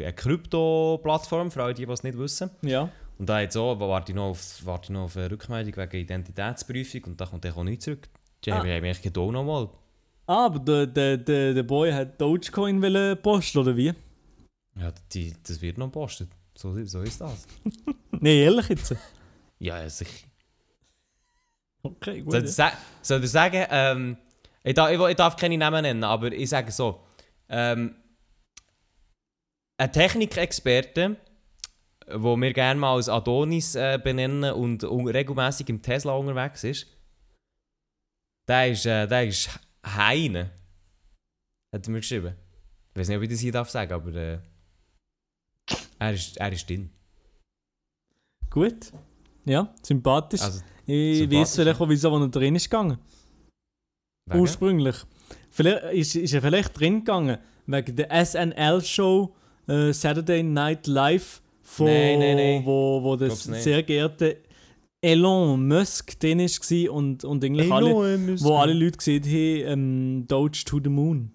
[0.00, 2.50] äh, eine Krypto-Plattform, für alle, die es nicht wissen.
[2.62, 2.88] Ja.
[3.18, 5.96] Und da jetzt auch, warte ich noch auf, warte ich noch auf eine Rückmeldung wegen
[6.04, 8.08] Identitätsprüfung und da kommt auch nichts zurück.
[8.44, 8.60] Die Ah.
[8.62, 9.68] eigentlich auch noch mal.
[10.26, 12.80] Ah, aber der, der, der, der Boy hat Dogecoin
[13.22, 13.92] posten, oder wie?
[14.76, 16.30] Ja, die, das wird noch gepostet.
[16.56, 17.46] So, so ist das.
[18.12, 18.94] Nein, ehrlich jetzt.
[19.58, 20.26] Ja, sicher.
[21.82, 22.32] Okay, gut.
[22.32, 22.72] Soll ich,
[23.02, 24.16] soll ich sagen, ähm,
[24.62, 27.00] ich, darf, ich, ich darf keine Namen nennen, aber ich sage so.
[27.48, 27.96] Ähm,
[29.78, 31.16] ein Technikexperte,
[32.14, 36.86] wo wir gerne mal als Adonis äh, benennen und un regelmäßig im Tesla unterwegs ist,
[38.50, 39.48] der ist, äh, der ist
[39.86, 40.50] Heine.
[41.72, 42.34] Hat er mir geschrieben.
[42.92, 44.38] Ich weiß nicht, ob ich das hier darf sagen, aber äh,
[46.00, 46.90] er, ist, er ist drin.
[48.50, 48.92] Gut.
[49.44, 50.40] Ja, sympathisch.
[50.42, 52.98] Also, ich sympathisch, weiß vielleicht auch, wieso er drin ist gegangen.
[54.26, 54.96] wegen- Ursprünglich.
[55.50, 59.34] Vielleicht, ist, ist er vielleicht drin gegangen wegen der SNL-Show
[59.68, 62.64] äh, Saturday Night Live, von, Nein, nein, nein.
[62.66, 64.38] wo, wo das sehr geehrte
[65.02, 67.94] Elon Musk drin war und, und eigentlich alle,
[68.40, 71.30] wo alle Leute gesehen haben, ähm, Doge to the Moon.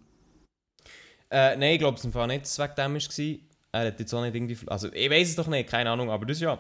[1.32, 3.82] Äh, nein, ich glaube es Fall nicht, dass es wegen dem war.
[3.82, 4.58] Er hat jetzt auch nicht irgendwie...
[4.68, 6.60] Also, ich weiß es doch nicht, keine Ahnung, aber das ist ja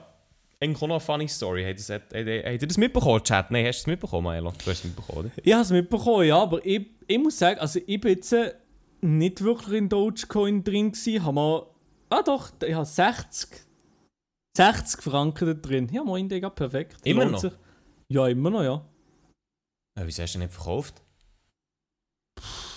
[0.60, 1.64] eigentlich auch noch eine funny Story.
[1.64, 3.52] Habt ihr das, ihr- habt ihr das mitbekommen, Chat?
[3.52, 4.52] Nein, hast du es mitbekommen, Maelo?
[4.52, 5.32] Du hast es mitbekommen, oder?
[5.44, 8.54] Ich habe es mitbekommen, ja, aber ich, ich muss sagen, also ich bin jetzt äh,
[9.02, 11.66] nicht wirklich in Dogecoin drin gewesen, habe mal,
[12.10, 13.50] ah doch, ich habe 60,
[14.56, 15.90] 60 Franken da drin.
[15.92, 16.98] Ja, moin, Digga, perfekt.
[17.04, 17.40] Immer Lohnt noch?
[17.42, 17.52] sich.
[18.10, 18.86] Ja, immer noch, ja.
[20.00, 21.02] Äh, wieso hast du nicht verkauft?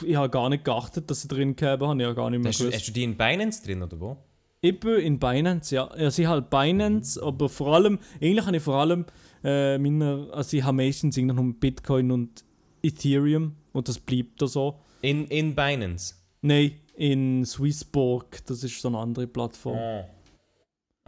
[0.05, 2.51] Ich habe gar nicht geachtet, dass sie drin gehabt haben, ich habe gar nicht mehr
[2.51, 2.79] Hast du, gewusst.
[2.79, 4.17] hast du die in Binance drin, oder wo?
[4.61, 5.87] Ich bin in Binance, ja.
[5.89, 9.05] Also ich halt Binance, aber vor allem, eigentlich habe ich vor allem
[9.45, 12.45] äh, meine, also ich habe meistens irgendwie noch Bitcoin und
[12.83, 14.81] Ethereum und das bleibt da so.
[15.03, 16.15] In, in Binance?
[16.43, 19.77] Nein, in Swissborg, das ist so eine andere Plattform.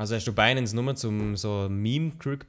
[0.01, 2.47] Also hast du Binance nur zum so meme -Crypt-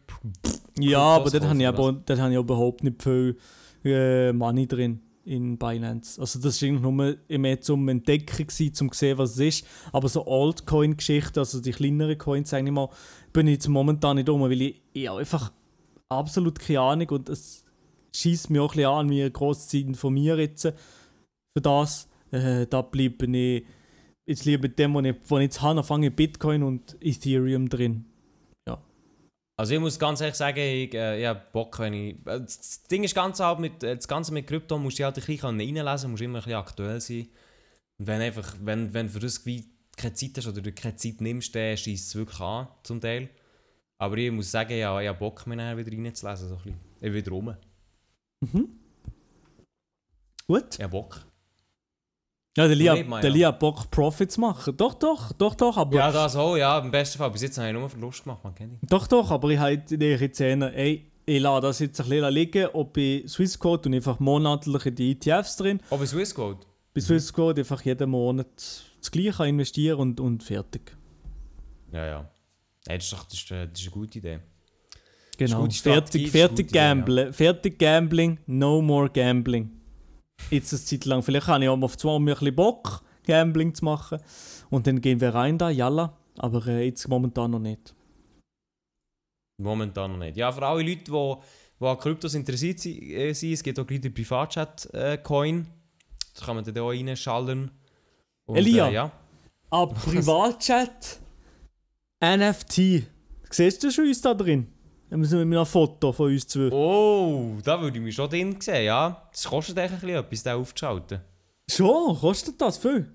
[0.80, 3.36] Ja, aber Kryptos habe ich, aber, dort ich überhaupt nicht viel
[3.84, 6.22] äh, Money drin in Binance.
[6.22, 9.68] Also das war nur mehr zum Entdecken, gewesen, zum sehen, was es ist.
[9.92, 12.88] Aber so Altcoin-Geschichten, also die kleineren Coins, sage ich mal,
[13.34, 15.52] bin ich jetzt momentan nicht um, weil ich, ich einfach
[16.08, 17.66] absolut keine Ahnung und es
[18.16, 22.08] schießt mir auch ein bisschen an, wie groß sie informieren jetzt für das.
[22.32, 23.66] Äh, da bleibe ich
[24.26, 27.70] jetzt lieber mit dem, was ich, was ich jetzt habe, fange ich Bitcoin und Ethereum
[27.70, 28.06] drin.
[29.58, 32.16] Also ich muss ganz ehrlich sagen, ich, äh, ich habe Bock, wenn ich...
[32.26, 35.16] äh, Das Ding ist ganz halt mit, äh, das Ganze mit Krypto, musst du halt
[35.20, 37.28] ein bisschen reinlesen, musst immer ein bisschen aktuell sein.
[38.00, 41.22] Und wenn einfach, wenn, wenn für das wie keine Zeit hast oder du keine Zeit
[41.22, 43.30] nimmst, dann schießt es wirklich an, zum Teil.
[44.00, 46.80] Aber ich muss sagen, ja, ich habe Bock, mich nachher wieder reinzulesen, so ein bisschen.
[46.96, 47.56] Ich bin wieder rum.
[50.48, 50.74] Gut.
[50.74, 51.24] Ich habe Bock.
[52.58, 53.36] Ja, der Lia, mal, der ja.
[53.36, 54.76] Lia Bock Profits machen.
[54.76, 57.32] Doch, doch, doch, doch, aber Ja, das auch, ja, im besten Fall.
[57.32, 58.80] Bis jetzt habe ich nur Verlust gemacht, man kennt ihn.
[58.90, 62.68] doch, doch, aber ich habe jetzt eher, ey, ich lasse das jetzt ein bisschen liegen,
[62.74, 65.80] ob bei Swissquote und einfach monatlich in die ETFs drin.
[65.90, 66.68] Oh, bei Swissquote?
[66.94, 68.48] Bei Swissquote einfach jeden Monat
[69.00, 70.98] das Gleiche investieren und, und fertig.
[71.94, 72.30] Ja, ja.
[72.86, 74.40] Hey, das, ist doch, das, ist, äh, das ist eine gute Idee.
[75.38, 75.70] Genau.
[75.70, 77.32] Fertig, fertig gute Idee, ja.
[77.32, 79.72] Fertig gambling, no more gambling.
[80.50, 81.22] Jetzt eine Zeit lang.
[81.24, 84.20] Vielleicht habe ich auch auf zwei mir ein bisschen Bock, Gambling zu machen.
[84.70, 86.18] Und dann gehen wir rein da, jalla.
[86.38, 87.94] Aber äh, jetzt momentan noch nicht.
[89.62, 90.38] Momentan noch nicht.
[90.38, 91.36] Ja, für alle Leute, die,
[91.80, 95.68] die an Kryptos interessiert si- äh, sind, es gibt auch gleich den Privatchat-Coin.
[96.36, 97.72] da kann man dann auch reinschallern.
[98.46, 98.88] Und, Elia.
[98.90, 99.12] Äh, ja.
[99.70, 101.20] Aber Privatchat,
[102.24, 103.04] NFT.
[103.50, 104.68] Siehst du schon uns da drin?
[105.12, 106.72] Wir müssen mit einem Foto von uns zwei.
[106.72, 109.28] Oh, da würde ich mich schon drin sehen, ja.
[109.30, 111.20] Das kostet ein bisschen etwas, den aufzuschalten.
[111.70, 112.18] Schon?
[112.18, 113.12] Kostet das viel?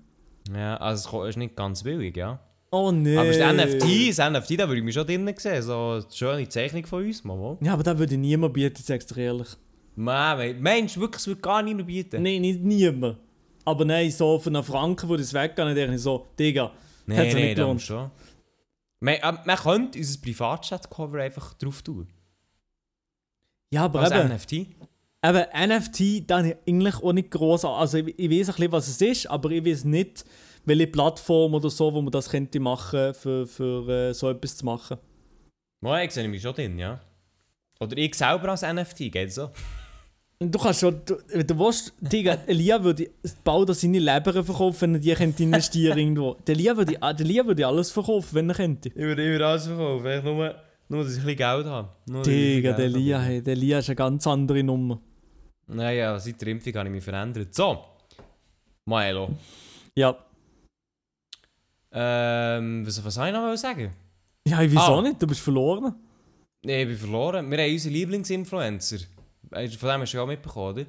[0.55, 2.39] Ja, also es ist nicht ganz billig, ja.
[2.69, 3.17] Oh nee.
[3.17, 5.63] Aber das NFT, das NFT, da würde ich mich schon drin sehen.
[5.63, 7.57] So eine schöne Zeichnung von uns, mal.
[7.61, 9.47] Ja, aber das würde niemand bieten, sagst du ehrlich.
[9.95, 12.21] Man, Mensch, wirklich, es würde gar niemand bieten.
[12.21, 13.17] Nein, nicht niemand.
[13.65, 16.71] Aber nein, so von einem Franken, wo das weggehen, denke ich so, Digga,
[17.07, 17.81] Nein, hat's nein, nicht gelohnt.
[17.81, 18.11] schon.
[18.99, 22.07] Man, äh, man könnte unser Privatchat-Cover einfach drauf tun.
[23.73, 24.53] Ja, aber Als eben, NFT.
[24.53, 27.65] eben NFT, da habe ich eigentlich auch nicht groß.
[27.65, 30.25] Also ich, ich weiß ein bisschen, was es ist, aber ich weiß nicht,
[30.65, 34.65] welche Plattform oder so, wo man das könnte machen, für, für äh, so etwas zu
[34.65, 34.97] machen.
[35.81, 36.99] Mal, ich sehe mich schon drin, ja.
[37.79, 39.51] Oder ich selber als NFT, geht so?
[40.39, 43.09] Du kannst schon, du, wenn du willst, Digga, Elia würde
[43.43, 46.35] bald seine Leber verkaufen, wenn er die könnte investieren irgendwo.
[46.45, 48.89] Der Elia würde, der Elia würde alles verkaufen, wenn er könnte.
[48.89, 50.55] Ich würde immer alles verkaufen, einfach nur,
[50.89, 51.89] nur, dass ich ein bisschen Geld habe.
[52.05, 55.01] Nur, ich Digga, der Elia, hey, der Elia ist eine ganz andere Nummer.
[55.65, 57.55] Naja, seit der Impfung habe ich mich verändert.
[57.55, 57.83] So.
[58.85, 59.29] Maelo.
[59.95, 60.15] Ja.
[61.91, 63.91] Ähm, was, was soll ich noch sagen?
[64.47, 65.01] Ja, ich wieso Ah.
[65.01, 65.19] nicht?
[65.19, 65.95] Du bist verloren.
[66.63, 67.49] Nee, ich bin verloren.
[67.49, 68.97] Wir haben unseren Lieblingsinfluencer.
[69.49, 70.85] Von dem hast du ja auch mitbekommen, oder?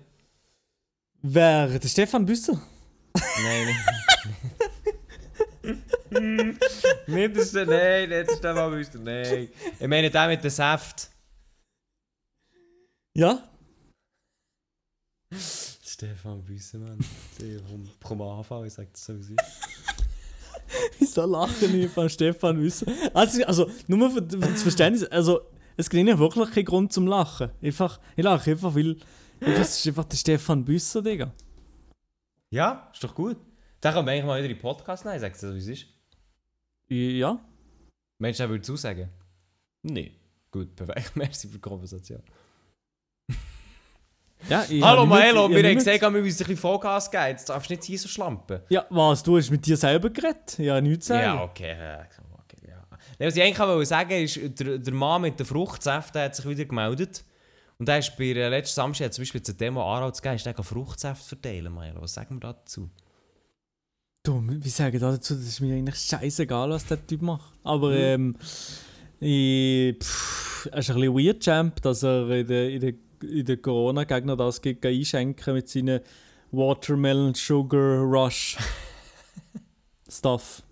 [1.22, 1.78] Wer?
[1.78, 2.60] Der Stefan Büsser?
[3.42, 3.78] Nein, nicht.
[7.06, 9.48] nicht das, nein, nicht das Stefan Büster, nein.
[9.78, 11.10] Ich meine der mit dem Saft.
[13.14, 13.48] Ja?
[15.84, 16.98] Stefan Büster, Mann.
[17.38, 17.60] Ich
[18.02, 19.34] komm, anfangen, ich sag das sowieso.
[20.98, 22.86] Wieso lachen ich von Stefan Büsser?
[23.12, 25.40] Also, also nur für, für das Verständnis, also
[25.78, 27.50] es gibt ja wirklich keinen Grund zum Lachen.
[27.62, 28.96] Einfach, ich lache einfach, weil
[29.38, 31.32] das ist einfach der Stefan Büsser, Digga.
[32.50, 33.36] Ja, ist doch gut.
[33.80, 35.86] Dann können wir eigentlich mal wieder in den Podcast nehmen, sagst du, wie es ist.
[36.88, 37.38] Ja?
[38.18, 39.08] Mensch, er würde zusagen?
[39.82, 40.12] Nee.
[40.50, 41.12] Gut, perfekt.
[41.14, 42.22] Merci für die Konversation.
[44.48, 47.26] ja ich Hallo Maelo, ich wir hab haben gesagt, wir müssen ein bisschen Vollgas geben.
[47.28, 48.62] Jetzt darfst du nicht hier so schlampen.
[48.68, 49.22] Ja, was?
[49.22, 50.58] Du hast mit dir selber geredet?
[50.58, 51.22] Ja, nichts sagen.
[51.22, 51.76] Ja, okay.
[53.26, 56.64] Was ich eigentlich wollte sagen ist, der, der Mann mit den Fruchtsäften hat sich wieder
[56.64, 57.24] gemeldet.
[57.78, 60.46] Und er ist bei der letzten Samstag zum Beispiel zur Demo Aarau zu gehen, ist
[60.46, 62.02] der Fruchtsäfte verteilen, Milo.
[62.02, 62.90] Was sagen wir dazu?
[64.24, 67.52] Du, wie sagen da dazu, das ist mir eigentlich scheißegal, was der Typ macht.
[67.62, 68.36] Aber ähm,
[69.20, 73.44] ich, pff, er ist ein bisschen weird, Champ, dass er in der, in der, in
[73.46, 76.00] der Corona-Gegner das geht einschenken mit seinen
[76.50, 78.56] Watermelon Sugar Rush
[80.08, 80.62] Stuff.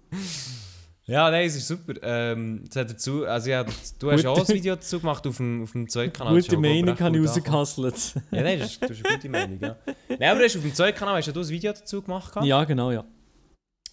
[1.08, 1.94] Ja, nein, es ist super.
[2.02, 3.64] Ähm, dazu, also ja,
[3.98, 6.98] du hast ja auch ein Video dazu gemacht auf dem, auf dem ist Gute Meinung
[6.98, 8.14] habe ich rausgehustelt.
[8.32, 9.76] Ja, nein, das ist, das ist eine gute Meinung, ja.
[10.08, 12.32] Nein, aber du hast auf dem Zweitkanal hast ja du ein Video dazu gemacht.
[12.32, 12.46] gehabt.
[12.46, 13.04] ja, genau, ja.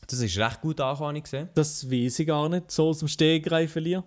[0.08, 1.49] Das ist recht gut angekommen, ich gesehen.
[1.54, 4.04] Das weiß ich gar nicht, so aus dem Stegreif verlieren.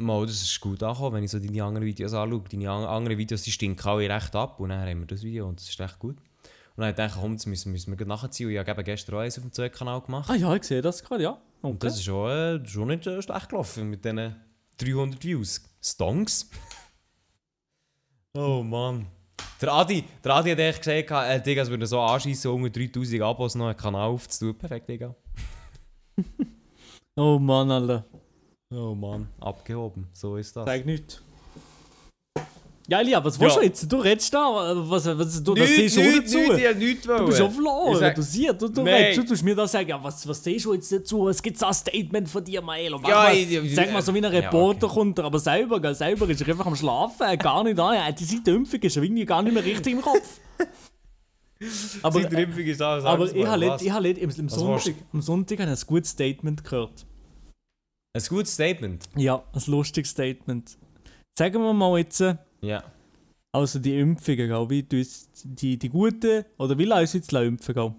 [0.00, 2.42] Mal, das ist gut angekommen, wenn ich so deine anderen Videos anschaue.
[2.50, 5.46] Deine an- anderen Videos die stinken alle recht ab und dann haben wir das Video
[5.46, 6.16] und das ist recht gut.
[6.76, 8.46] Und dann dachte ich, komm, das müssen, müssen wir nachziehen.
[8.46, 10.30] Und ich habe gestern auch eins auf dem Zweitkanal gemacht.
[10.30, 11.42] Ah ja, ich sehe das gerade, ja.
[11.60, 11.86] Und Okay.
[11.86, 14.36] das ist schon, äh, schon nicht äh, schlecht gelaufen mit diesen
[14.78, 15.62] 300 Views.
[15.82, 16.48] Stonks.
[18.36, 19.06] oh Mann.
[19.60, 23.22] Der Adi, der Adi hat echt gesagt, äh, Digga, es würde so anschießen, unter 3000
[23.22, 24.56] Abos noch einen Kanal aufzutun.
[24.58, 25.14] Perfekt, Digga.
[27.20, 28.04] Oh Mann, Alter.
[28.72, 30.06] Oh Mann, abgehoben.
[30.12, 30.66] So ist das.
[30.66, 31.20] Sag nicht.
[32.90, 33.60] Ja, Elia, was willst Ja.
[33.60, 33.92] du jetzt?
[33.92, 36.38] Du redest da, was, was, du, das siehst du nichts, dazu.
[36.38, 37.38] nichts, ich hab nichts Du bist
[37.92, 38.94] Ich sag- du siehst, du, du Nein.
[38.94, 41.26] redest, du tust mir da sagen, ja, was, was siehst du jetzt dazu?
[41.26, 42.98] Was gibt's an Statement von dir, Maelo?
[43.06, 44.94] Ja, mal, ich- ich- sag mal so wie ein ja, Reporter okay.
[44.94, 48.10] kommt, er aber selber, gell, selber ist er einfach am Schlafen, gar nicht an, ja,
[48.10, 50.40] die Seite Impfung ist irgendwie gar nicht mehr richtig im Kopf.
[52.02, 55.66] aber Impfung ist alles aber ich habe ich let- im, im Sonntag, am Sonntag ich
[55.66, 57.04] ein gutes Statement gehört.
[58.16, 59.04] Ein gutes Statement.
[59.14, 60.78] Ja, ein lustiges Statement.
[61.38, 62.82] Sagen wir mal jetzt, äh, Ja.
[63.52, 67.74] also die Impfungen, gell, wie tust die, die guten, oder wie lassen uns jetzt impfen,
[67.74, 67.94] gell?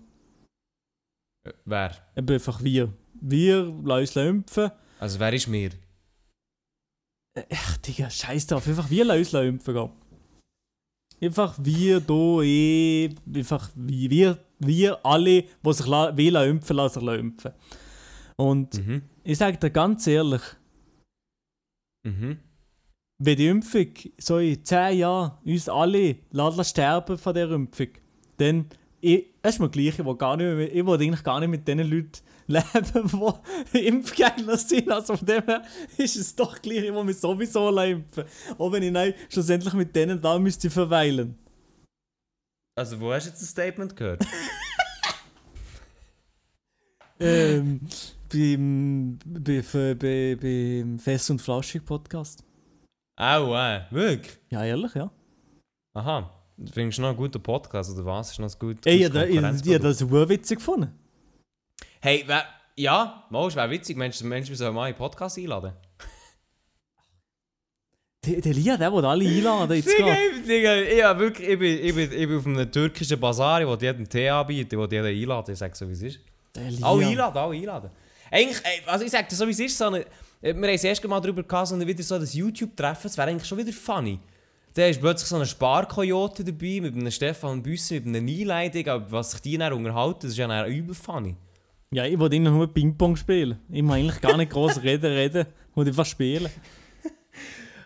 [1.45, 1.95] Äh, Wer?
[2.15, 2.93] Eben einfach wir.
[3.21, 4.71] Wir lassen uns impfen.
[4.99, 5.71] Also wer ist mir?
[7.51, 8.67] Ach, Digga, scheiß drauf.
[8.67, 9.89] Einfach wir lassen uns impfen, gell?
[11.21, 16.99] Einfach wir, du, ich, einfach wir, wir, wir alle, die sich la- will impfen lassen,
[17.05, 17.51] sich impfen.
[18.37, 19.01] Und Mhm.
[19.23, 20.41] ich sage dir ganz ehrlich,
[22.05, 22.39] Mhm.
[23.19, 27.89] Wenn die Impfung so in 10 Jahren uns alle lassen sterben von der Impfung,
[28.37, 28.65] dann
[29.01, 31.49] ich, es ist mir gleich, ich will, gar nicht mehr, ich will eigentlich gar nicht
[31.49, 33.11] mit den Leuten leben,
[33.73, 34.89] die Impfgegner sind.
[34.89, 35.63] Also von dem her
[35.97, 38.23] ist es doch gleich, ich will mich sowieso impfen.
[38.57, 41.37] Auch wenn ich dann schlussendlich mit denen da müsste verweilen.
[42.75, 44.25] Also wo hast du jetzt ein Statement gehört?
[47.19, 47.81] ähm,
[48.31, 51.85] beim, bei, bei, bei, beim Fest und Flauschig
[53.19, 53.41] Podcast.
[53.41, 54.37] Au, äh, wirklich?
[54.49, 55.11] Ja, ehrlich, ja.
[55.93, 56.31] Aha.
[56.71, 58.31] Findest du noch einen guten Podcast oder was?
[58.31, 60.93] Ist noch ein gut, Ey, ich, gutes ich, ich, das urwitzig gefunden.
[62.01, 65.37] Hey, wer, ja, mal, es wäre witzig, Mensch, Mensch, wir sollen mal in den Podcast
[65.37, 65.73] einladen.
[68.25, 70.17] Der, der Lia, der will alle einladen jetzt gerade.
[70.35, 73.65] ich, Digga, ich, hab wirklich, ich, bin, ich, bin, ich bin auf einem türkischen Bazar,
[73.65, 75.53] wo die jeden Tee anbieten, wo die jeden einladen.
[75.53, 76.19] Ich sag so, wie es ist.
[76.53, 76.85] Der Lia.
[76.85, 77.91] Alle einladen, alle einladen.
[78.31, 80.05] Eigentlich, ey, also ich sag dir so, wie es ist, so eine,
[80.41, 83.29] wir haben das erste Mal darüber gehabt, so eine- wieder so das YouTube-Treffen, es wäre
[83.29, 84.19] eigentlich schon wieder funny.
[84.73, 89.11] Da ist plötzlich so ein Sparkoyote dabei, mit einem Stefan Büsser, mit einem Einleitung, aber
[89.11, 91.35] was sich die dann unterhalten, das ist ja dann übel funny.
[91.91, 93.59] Ja, ich wollte nur Ping-Pong spielen.
[93.69, 95.47] Ich muss eigentlich gar nicht groß reden, reden.
[95.71, 96.49] Ich wollte einfach spielen.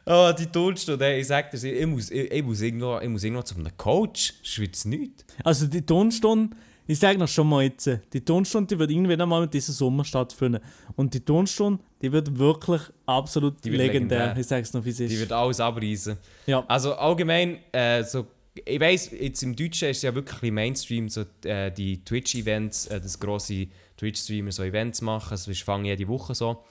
[0.06, 3.24] Oh, die Tonstunde, ey, ich sag dir, ich muss, ich, ich muss, irgendwo, ich muss
[3.24, 5.26] irgendwo zu einem Coach, das ist nichts.
[5.46, 6.56] Also die Tonstunde,
[6.88, 10.04] ich sage noch schon mal jetzt, die Tonstunde die wird irgendwann einmal mit diesem Sommer
[10.04, 10.62] stattfinden.
[10.96, 14.20] Und die Tonstunde, die wird wirklich absolut Die wird legendär.
[14.20, 14.42] legendär.
[14.42, 15.12] Ich sage es noch, wie es ist.
[15.12, 16.18] Die wird alles abreißen.
[16.48, 16.64] ja.
[16.68, 18.28] Also allgemein, äh, so,
[18.66, 23.00] ich weiss, jetzt im Deutschen ist es ja wirklich Mainstream, so, äh, die Twitch-Events, äh,
[23.02, 23.68] das grosse
[23.98, 26.64] Twitch-Streamer so Events machen, also wir fangen jede Woche so.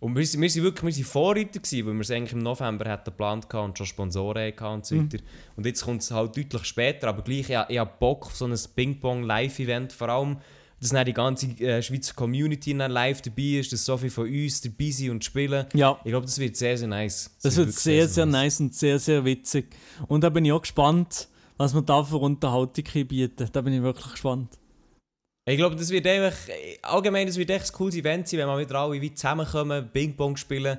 [0.00, 3.04] Und wir, sind wirklich wir sind Vorreiter gewesen, weil wir es eigentlich im November hatten
[3.04, 5.18] geplant hatten und schon Sponsoren hatten und so weiter.
[5.56, 8.46] Und jetzt kommt es halt deutlich später, aber gleich, ich, ich habe Bock auf so
[8.46, 10.36] ein Ping-Pong-Live-Event, vor allem,
[10.80, 14.28] dass dann die ganze äh, Schweizer Community dann live dabei ist, dass so viele von
[14.28, 15.66] uns dabei sind und spielen.
[15.72, 17.30] ja, Ich glaube, das wird sehr, sehr nice.
[17.42, 19.74] das wird wirklich sehr, sehr nice und sehr, sehr witzig.
[20.06, 23.48] Und da bin ich auch gespannt, was wir da für Unterhaltung bieten.
[23.50, 24.58] Da bin ich wirklich gespannt.
[25.48, 26.32] Ich glaube, das wird einfach,
[26.82, 30.36] allgemein, das wird echt ein cooles Event sein, wenn wir wieder alle wie zusammenkommen, Ping-Pong
[30.36, 30.76] spielen.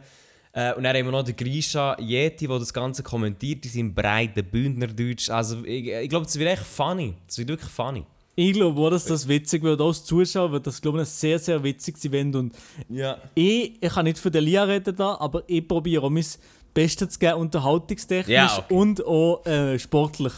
[0.52, 3.94] Äh, und dann haben wir noch den Grisha Yeti, der das Ganze kommentiert, in seinem
[3.94, 5.30] breiten Bündnerdeutsch.
[5.30, 7.14] Also ich, ich glaube, das wird echt funny.
[7.28, 8.04] Das wird wirklich funny.
[8.36, 9.80] Ich glaube dass das witzig wird.
[9.80, 12.36] Auch als Zuschauer wird das, glaube ich, ein sehr, sehr witziges Event.
[12.36, 12.54] Und
[12.90, 13.18] Ja.
[13.36, 16.26] ich, ich kann nicht für den Lia reden da, aber ich probiere auch mein
[16.74, 18.74] Bestes zu geben, unterhaltungstechnisch Ja, okay.
[18.74, 20.34] und auch äh, sportlich.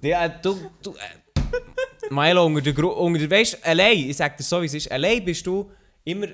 [0.00, 0.94] Ja, du, du, äh,
[2.10, 4.90] Milo, unter der, Gru- unter der, weißt, allein, ich sag dir so, wie es ist,
[4.90, 5.70] allein bist du
[6.04, 6.26] immer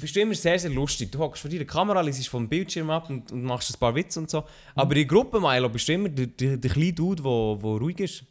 [0.00, 1.12] bist du immer sehr, sehr lustig.
[1.12, 4.20] Du hockst vor deiner Kamera, liest vom Bildschirm ab und, und machst ein paar Witze
[4.20, 4.42] und so.
[4.74, 8.24] Aber in Gruppe, Milo, bist du immer der, der, der kleine Dude, der ruhig ist.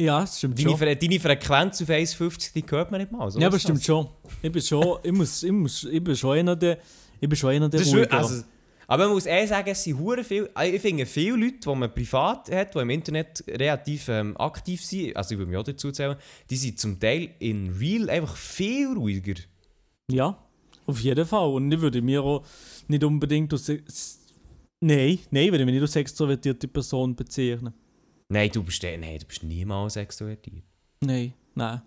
[0.00, 0.78] Ja, das stimmt Deine, schon.
[0.78, 3.30] Fre deine Frequenz auf 1,50, die hört man nicht mal.
[3.30, 4.08] So Ja, aber stimmt schon.
[4.40, 6.78] Ich bin schon, ich muss, ich muss, ich bin schon einer der,
[7.20, 8.44] ich bin schon einer der also,
[8.88, 10.50] aber man muss eh sagen, es sind hure viel.
[10.58, 14.84] äh, Ich finde viele Leute, die man privat hat, die im Internet relativ ähm, aktiv
[14.84, 16.16] sind, also ich würde mich auch dazu zählen,
[16.50, 19.34] die sind zum Teil in Real einfach viel ruhiger.
[20.10, 20.36] Ja,
[20.86, 21.48] auf jeden Fall.
[21.50, 22.44] Und ich würde mir auch
[22.88, 23.68] nicht unbedingt als.
[24.80, 27.74] Nein, nein, würde ich mich nicht als extrovertierte Person bezeichnen.
[28.30, 30.62] Nein, du bist, der- nein, du bist niemals extrovertiert.
[31.00, 31.82] Nein, nein.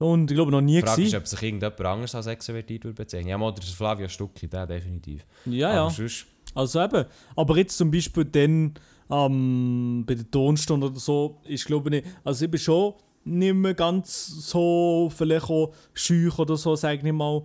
[0.00, 2.94] Und ich glaube noch nie Die Frage ist, ob sich irgendjemand anders als extrovertiert würde
[2.94, 3.28] bezeichnen.
[3.28, 5.26] Ja, mal der Flavio Stucki, der definitiv.
[5.44, 5.90] Ja, ja.
[5.90, 7.04] Sonst, Also eben.
[7.36, 8.74] Aber jetzt zum Beispiel dann
[9.10, 12.06] ähm, bei der Tonstunde oder so, ich glaube nicht.
[12.24, 17.12] Also ich bin schon nicht mehr ganz so vielleicht auch schüch oder so, sage ich
[17.12, 17.42] mal.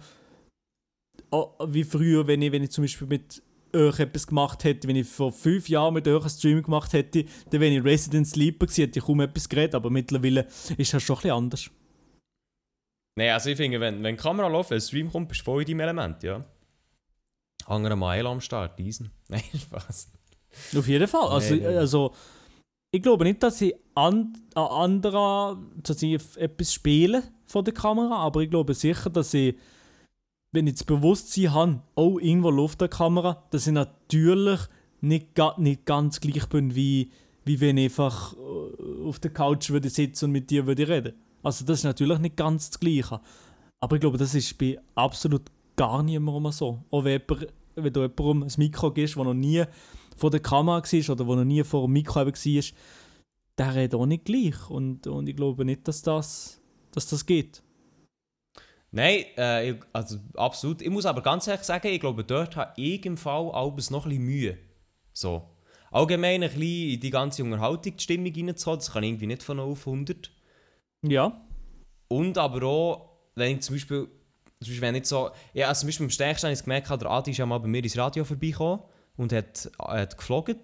[1.31, 4.95] Ah, Wie früher, wenn ich, wenn ich zum Beispiel mit euch etwas gemacht hätte, wenn
[4.95, 8.65] ich vor fünf Jahren mit euch einen Stream gemacht hätte, dann wäre ich Resident Sleeper
[8.67, 11.69] gewesen, hätte ich kaum etwas geredet, aber mittlerweile ist das schon ein bisschen anders.
[13.17, 15.45] Nein, also ich finde, wenn, wenn die Kamera läuft, wenn ein Stream kommt, bist du
[15.45, 16.43] voll in deinem Element, ja.
[17.67, 19.11] Andere Mile am Start, diesen.
[19.29, 20.11] Nein, Spaß.
[20.77, 21.27] Auf jeden Fall.
[21.29, 22.13] Also, Nee, also
[22.91, 28.17] ich glaube nicht, dass ich an, an anderer, dass f- etwas spiele vor der Kamera,
[28.17, 29.55] aber ich glaube sicher, dass ich,
[30.53, 34.59] wenn ich das Bewusstsein habe, oh, irgendwo läuft eine Kamera, dass ich natürlich
[35.01, 37.11] nicht, nicht ganz gleich bin, wie,
[37.43, 41.13] wie wenn ich einfach äh, auf der Couch würde sitzen und mit dir würde reden.
[41.45, 43.19] Also das ist natürlich nicht ganz das Gleiche.
[43.79, 45.43] Aber ich glaube, das ist bei absolut
[45.75, 46.83] gar niemandem so.
[46.89, 49.63] Auch wenn, jemand, wenn du jemandem ein Mikro gibst, der noch nie
[50.17, 52.63] vor der Kamera war oder der noch nie vor dem Mikro war,
[53.57, 54.69] der redet auch nicht gleich.
[54.69, 57.61] Und, und ich glaube nicht, dass das, dass das geht.
[58.91, 60.81] Nein, äh, ich- also absolut.
[60.81, 64.05] Ich muss aber ganz ehrlich sagen, ich glaube, dort habe ich im Fall alles noch
[64.05, 64.57] bisschen Mühe.
[65.13, 65.43] So.
[65.91, 69.85] Allgemein ein bisschen in die ganze Unterhaltungsstimmung reinzukommen, das kann irgendwie nicht von 0 auf
[69.85, 70.31] 100.
[71.09, 71.41] Ja.
[72.07, 74.11] Und aber auch, wenn ich zum Beispiel, zum
[74.59, 77.31] Beispiel wenn ich so, ja, also zum Beispiel beim Stechstein habe ich gemerkt, der Adi
[77.31, 78.79] ist ja mal bei mir ins Radio vorbeigekommen
[79.17, 80.57] und hat, hat geflogen.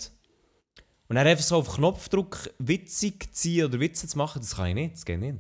[1.08, 4.76] Und dann einfach so auf Knopfdruck witzig ziehen oder Witze zu machen, das kann ich
[4.76, 5.40] nicht, das geht nicht.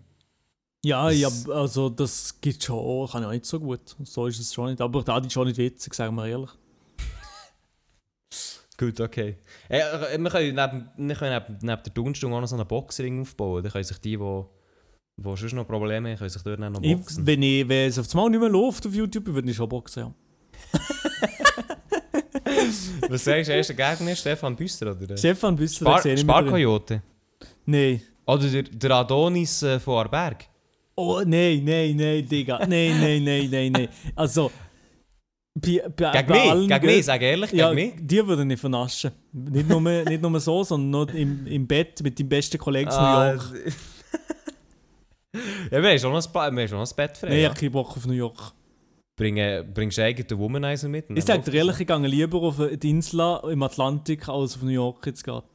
[0.84, 3.96] Ja, Das- ja, also das gibt schon, auch, kann ich auch nicht so gut.
[4.04, 4.82] So ist es schon nicht.
[4.82, 6.50] Aber da ist schon nicht witzig, sagen wir ehrlich.
[8.78, 9.38] Gut, okay.
[9.70, 13.22] Äh, wir können neben, wir können neben, neben der Tonstunde auch noch so einen Boxring
[13.22, 13.62] aufbauen.
[13.62, 14.44] Dann können sich die, die,
[15.24, 17.26] die sonst noch Probleme haben, können sich dort noch Ich, boxen.
[17.28, 19.70] wenn, ich, wenn es auf das Mal nicht mehr läuft auf YouTube, würde ich schon
[19.70, 20.14] boxen, ja.
[23.10, 25.18] Was sagst du, erster Gegner Stefan Büsser oder der?
[25.18, 26.22] Stefan Büsser, Spar sehe ich.
[26.22, 27.02] Sparkoyote.
[27.66, 28.02] Nein.
[28.26, 30.46] Oder der, der Adonis äh, von Arberg.
[30.96, 32.60] Oh, nein, nein, nein, Digga.
[32.68, 33.88] Nein, nein, nein, nein, nein.
[34.16, 34.52] Also,
[35.54, 38.08] bei, bei, Gegen bei mich, gegen mich, sag ehrlich, Ja, gegen mich.
[38.08, 39.12] die würden ich vernaschen.
[39.34, 42.96] Nicht nur, nicht nur so, sondern noch im, im Bett mit deinem besten Kollegen in
[42.96, 43.54] New Ah, York.
[45.34, 47.30] ja, wir haben schon noch ein, wir schon noch ein Bett frei.
[47.30, 48.54] Nein, ich habe keinen Bock auf New York.
[49.16, 51.06] Bring, äh, bringst du eigenen Womanizer mit?
[51.10, 54.70] Ich sage dir ehrlich, ich gehe lieber auf die Insel im Atlantik als auf New
[54.70, 55.48] York jetzt gerade.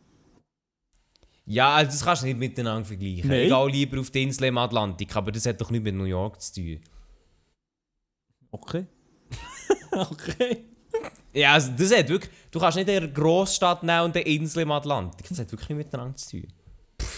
[1.47, 3.29] Ja, also das kannst du nicht miteinander vergleichen.
[3.29, 3.43] Nein.
[3.43, 6.05] Ich gehe lieber auf die Insel im Atlantik, aber das hat doch nichts mit New
[6.05, 6.81] York zu tun.
[8.51, 8.87] Okay.
[9.93, 10.65] okay.
[11.33, 12.33] Ja, also das hat wirklich...
[12.51, 15.29] Du kannst nicht eine Grossstadt nehmen und eine Insel im Atlantik.
[15.29, 16.53] Das hat wirklich nichts miteinander zu tun.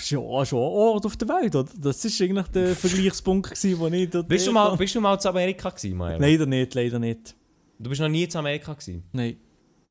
[0.01, 1.71] Schon ein Ort auf der Welt, oder?
[1.77, 4.29] Das war eigentlich der Vergleichspunkt, gewesen, wo ich dort...
[4.29, 6.21] Bist du mal, bist du mal zu Amerika gewesen, Mael?
[6.21, 7.35] Leider nicht, leider nicht.
[7.79, 9.05] Du bist noch nie zu Amerika gewesen?
[9.13, 9.37] Nein.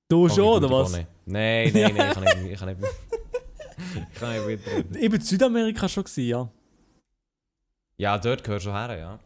[0.09, 0.91] Du Oh, schon, oder was?
[0.93, 2.51] Nein, nein, nein, ich kann nicht...
[2.53, 2.81] Ich kann nicht,
[4.13, 4.95] ich kann nicht mitreden.
[4.95, 6.49] Ich bin in Südamerika schon, gewesen, ja.
[7.97, 9.19] Ja, dort gehörst du her, ja.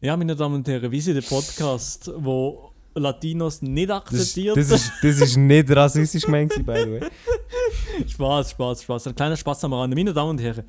[0.00, 4.56] Ja, meine Damen und Herren, wie ist der Podcast, wo Latinos nicht akzeptiert?
[4.56, 7.00] das, ist, das ist nicht rassistisch gemeint, by the way.
[8.06, 9.06] Spaß, Spaß, Spaß.
[9.08, 9.96] Ein kleiner Spaß am Rande.
[9.96, 10.64] Meine Damen und Herren,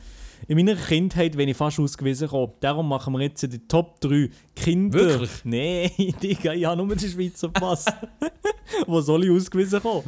[0.48, 2.54] in meiner Kindheit bin ich fast ausgewiesen gekommen.
[2.60, 5.00] Darum machen wir jetzt die Top 3 Kinder.
[5.00, 5.32] Wirklich?
[5.44, 7.86] Nein, Digga, ich habe nur den Schweizer Pass.
[8.88, 10.04] Wo soll ich ausgewiesen kommen?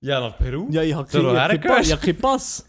[0.00, 0.68] Ja, nach Peru?
[0.70, 2.66] Ja, ich habe keinen Pass.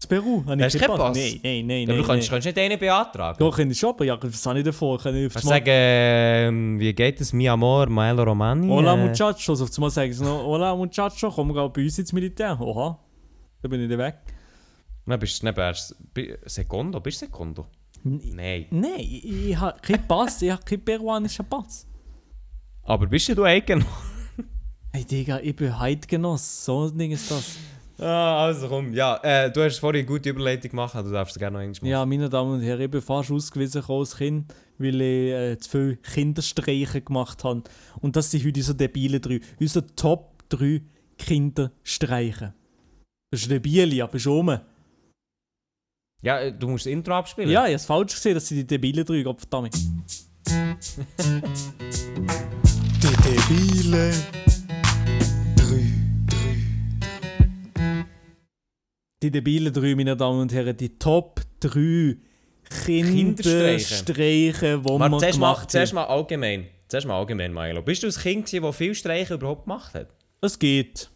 [0.00, 1.14] Zu Peru habe ich Hast du keinen Pass.
[1.14, 3.38] Nein, nein, nein, aber du kannst, kannst nicht einen beantragen.
[3.38, 4.98] Doch, kann ich schon, aber ja, was habe ich davor?
[4.98, 5.54] Kann ich auf Kannst das du Mal...
[5.58, 8.66] sagen, ähm, wie geht es, mi amor, Maelo Romani?
[8.66, 12.14] Hola Muchachos, auf das Mal sagen sie noch, Hola Muchacho, komm geh bei uns ins
[12.14, 12.58] Militär.
[12.58, 12.98] Oha,
[13.60, 14.16] da bin ich dann weg.
[15.04, 15.94] Nein, bist du nicht erst...
[16.14, 16.98] bi- Secondo?
[17.00, 17.66] Bist du Secondo?
[18.02, 18.66] Nein.
[18.70, 21.86] Nein, ich, ich habe keinen Pass, ich habe keinen peruanischen Pass.
[22.84, 23.84] Aber bist du eigen?
[24.94, 27.56] Hey Digga, ich bin Heidgenoss, so ein Ding ist das.
[28.00, 31.38] Ah, also komm, ja, äh, du hast vorhin eine gute Überleitung gemacht, du darfst es
[31.38, 31.86] gerne noch einmal machen.
[31.86, 35.70] Ja, meine Damen und Herren, ich bin fast ausgewiesen als Kind, weil ich äh, zu
[35.70, 37.64] viele Kinderstreiche gemacht habe.
[38.00, 39.40] Und das sind heute unsere debile drei.
[39.60, 40.80] Unsere Top 3
[41.18, 42.54] Kinderstreiche.
[43.30, 44.58] Das ist debil, aber schon rum.
[46.22, 47.50] Ja, äh, du musst das Intro abspielen.
[47.50, 49.74] Ja, ich habe es falsch gesehen, das sind die debilen drei, Gott verdammt.
[53.02, 54.12] die debile
[59.22, 62.16] Die debilen drei, meine Damen und Herren, die Top 3
[62.70, 65.94] Kinderstreiche, die man zuerst mal, gemacht zuerst hat.
[65.94, 66.68] mal allgemein.
[66.88, 67.82] Zuerst mal allgemein, Milo.
[67.82, 70.08] Bist du ein Kind, das viel Streiche überhaupt gemacht hat?
[70.40, 71.10] Es geht.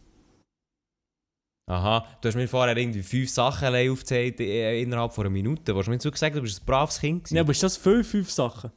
[1.67, 5.63] Aha, du hast mir vorher irgendwie fünf Sachen aufgezählt äh, innerhalb von einer Minute.
[5.63, 7.37] Du hast mir so gesagt, du bist ein braves Kind gewesen.
[7.37, 8.71] Ja, aber ist das fünf, fünf Sachen?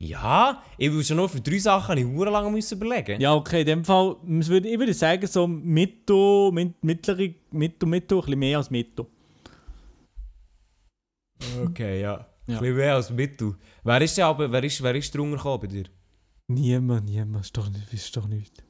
[0.00, 3.20] Ja, ich will schon nur für drei Sachen ich hure lange müssen überlegen.
[3.20, 8.38] Ja, okay, in dem Fall, ich würde, sagen, so Mitto, mit, mittlere, Mitto, ein bisschen
[8.38, 9.08] mehr als Mitto.
[11.64, 12.26] Okay, ja.
[12.46, 12.54] Ja.
[12.54, 13.56] Ein bisschen mehr als Mittel.
[13.82, 15.84] Wer ist aber, wer ist, wer ist drunter gekommen bei dir?
[16.46, 18.64] Niemand, niemand, ist doch nicht, ist doch nicht.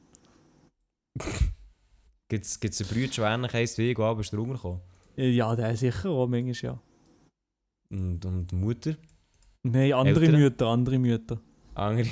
[2.28, 4.80] Gibt es einen Bruder, der ähnlich heisst wie ich, aber ist drunter gekommen?
[5.16, 6.82] Ja, der sicher auch, manchmal ja.
[7.90, 8.96] Und, und Mutter?
[9.64, 10.40] Nein, andere Eltern?
[10.40, 11.38] Mütter, andere Mütter.
[11.74, 12.08] Andere?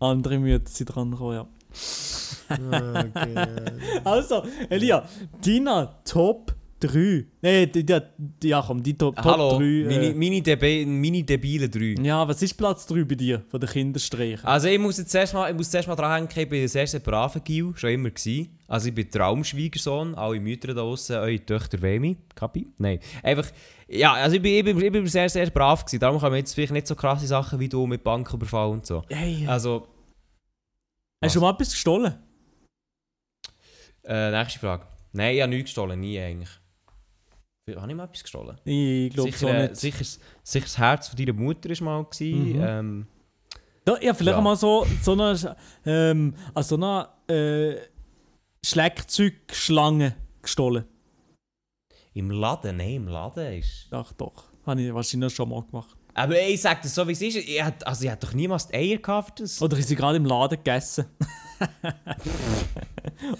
[0.00, 1.46] Andere Mütter sind dran gekommen, ja.
[4.04, 5.06] Also, Elia,
[5.44, 7.24] deine Top 3.
[7.42, 9.84] Nein, die, die, ja komm, die Top, Top Hallo, 3.
[9.86, 12.02] meine, Äh, meine, Debe meine debile 3.
[12.02, 14.44] ja, was ist Platz 3 bei dir, von den Kinderstreichen?
[14.44, 16.86] Also ich muss jetzt zuerst mal, ich muss zuerst mal dranhängen, ich bin ein sehr,
[16.86, 18.58] sehr braver Gil, schon immer gewesen.
[18.68, 22.16] Also ich bin Traumschwiegersohn, alle Mütter da draussen, eure Töchter mich.
[22.34, 22.66] Kapi?
[22.78, 22.98] Nein.
[23.22, 23.46] Einfach,
[23.88, 26.00] ja, also ich bin, ich bin, ich bin sehr, sehr brav gewesen.
[26.00, 29.02] Darum kommen jetzt vielleicht nicht so krasse Sachen wie du mit Banküberfall und so.
[29.08, 29.86] Hey, Also,
[31.22, 32.14] hast du schon mal etwas gestohlen?
[34.04, 34.86] äh, nächste Frage.
[35.12, 36.50] Nein, ich habe nichts gestohlen, nie eigentlich.
[37.74, 38.56] Habe ich mal etwas gestohlen?
[38.64, 39.76] Ich glaube so äh, nicht.
[39.76, 40.04] sicher,
[40.44, 42.04] sicher das Herz von deiner Mutter war mal.
[42.04, 42.52] Gewesen.
[42.52, 42.62] Mhm.
[42.64, 43.06] Ähm,
[43.88, 44.40] Ja, ja vielleicht Ja.
[44.40, 47.80] mal so, so eine, ähm, also so eine äh,
[48.64, 50.84] Schlagzeugschlange gestohlen.
[52.14, 52.76] Im Laden?
[52.76, 53.88] Nein, im Laden ist...
[53.90, 55.96] Ach doch, habe ich wahrscheinlich schon mal gemacht.
[56.14, 57.36] Aber ich sag das so, wie es ist.
[57.36, 59.42] Ich hat, also ich hatte doch niemals die Eier gehabt.
[59.60, 61.06] Oder ist sie gerade im Laden gegessen?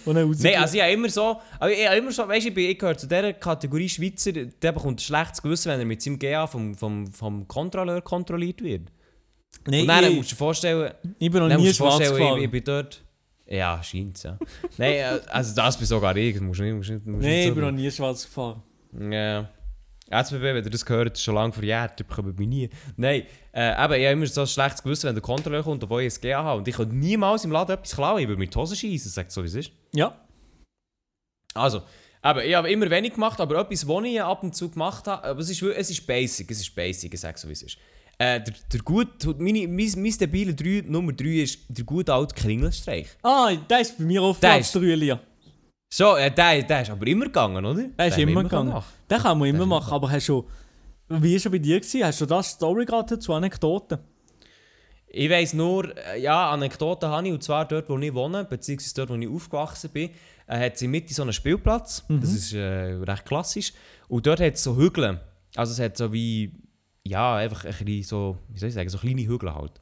[0.04, 2.48] Und raus- Nein, also ich habe immer so, aber ich habe immer so, weißt du,
[2.48, 5.86] ich, bin- ich gehöre zu dieser Kategorie Schweizer, der bekommt ein schlechtes Gewissen, wenn er
[5.86, 8.90] mit seinem GA vom, vom, vom Kontrolleur kontrolliert wird.
[9.66, 12.18] Nein, Und dann ich, musst du dir vorstellen, ich bin noch nie schwarz vorstellen, ich,
[12.18, 12.42] gefahren.
[12.42, 13.02] ich bin dort...
[13.48, 14.38] Ja, scheint ja.
[14.76, 16.74] Nein, äh, also das bin sogar ich, musst du nicht,
[17.06, 18.62] musst Nein, ich bin noch nie schwarz gefahren.
[18.98, 19.48] Ja.
[20.10, 22.70] SBB, wenn ihr das gehört, ist schon lange verjährt, ihr bekommt mich nie.
[22.96, 26.02] Nein, äh, eben, ich habe immer so ein schlechtes Gewissen, wenn der Kontrolleur kommt, obwohl
[26.02, 26.58] ich ein GA habe.
[26.58, 29.32] Und ich kann niemals im Laden etwas klauen, ich würde mir die Hose schießen, sagt
[29.32, 29.72] so wie es ist.
[29.94, 30.16] Ja.
[31.54, 31.82] Also,
[32.22, 35.24] aber ich habe immer wenig gemacht, aber etwas, was ich ab und zu gemacht habe,
[35.24, 37.78] aber es ist, es ist basic, es ist basic, ich sage so wie es ist.
[38.18, 42.34] Äh, der, der gut, meine, mein, mein stabile 3, Nummer 3 ist der gute alte
[42.34, 43.08] Klingelstreich.
[43.22, 45.20] Ah, der ist bei mir auf Der Platz ist- 3, Elia.
[45.88, 47.88] So, äh, der, der ist aber immer gegangen, oder?
[47.88, 48.82] Der ist Den haben wir immer gegangen.
[49.10, 50.46] Den kann man immer ist machen, aber hast du...
[51.08, 51.78] Wie war schon bei dir?
[51.78, 52.04] Gewesen?
[52.04, 53.98] Hast du da Story gerade dazu, Anekdoten?
[55.08, 58.94] Ich weiss nur, äh, ja, Anekdoten habe ich, und zwar dort, wo ich wohne, beziehungsweise
[58.94, 60.10] dort, wo ich aufgewachsen bin,
[60.48, 62.04] äh, hat sie in der Mitte so einen Spielplatz.
[62.08, 62.58] Das ist äh,
[62.94, 63.72] recht klassisch.
[64.08, 65.20] Und dort hat es so Hügel.
[65.54, 66.52] Also es hat so wie,
[67.04, 69.80] ja, einfach ein bisschen so, wie soll ich sagen, so kleine Hügel halt.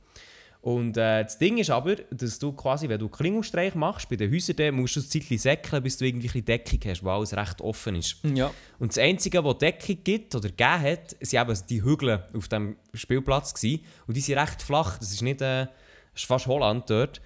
[0.65, 4.33] Und äh, das Ding ist aber, dass du quasi, wenn du Klingelstreich machst, bei den
[4.33, 7.13] Häusern, dann musst du ein Zeitchen säckeln, bis du irgendwie ein bisschen Deckung hast, weil
[7.13, 8.17] alles recht offen ist.
[8.23, 8.51] Ja.
[8.79, 12.77] Und das Einzige, was Deckung gibt oder gegeben hat, sind eben die Hügel auf dem
[12.95, 13.53] Spielplatz.
[13.53, 13.85] Gewesen.
[14.07, 14.97] Und die sind recht flach.
[14.97, 15.67] Das ist nicht äh,
[16.15, 17.21] ist fast Holland dort.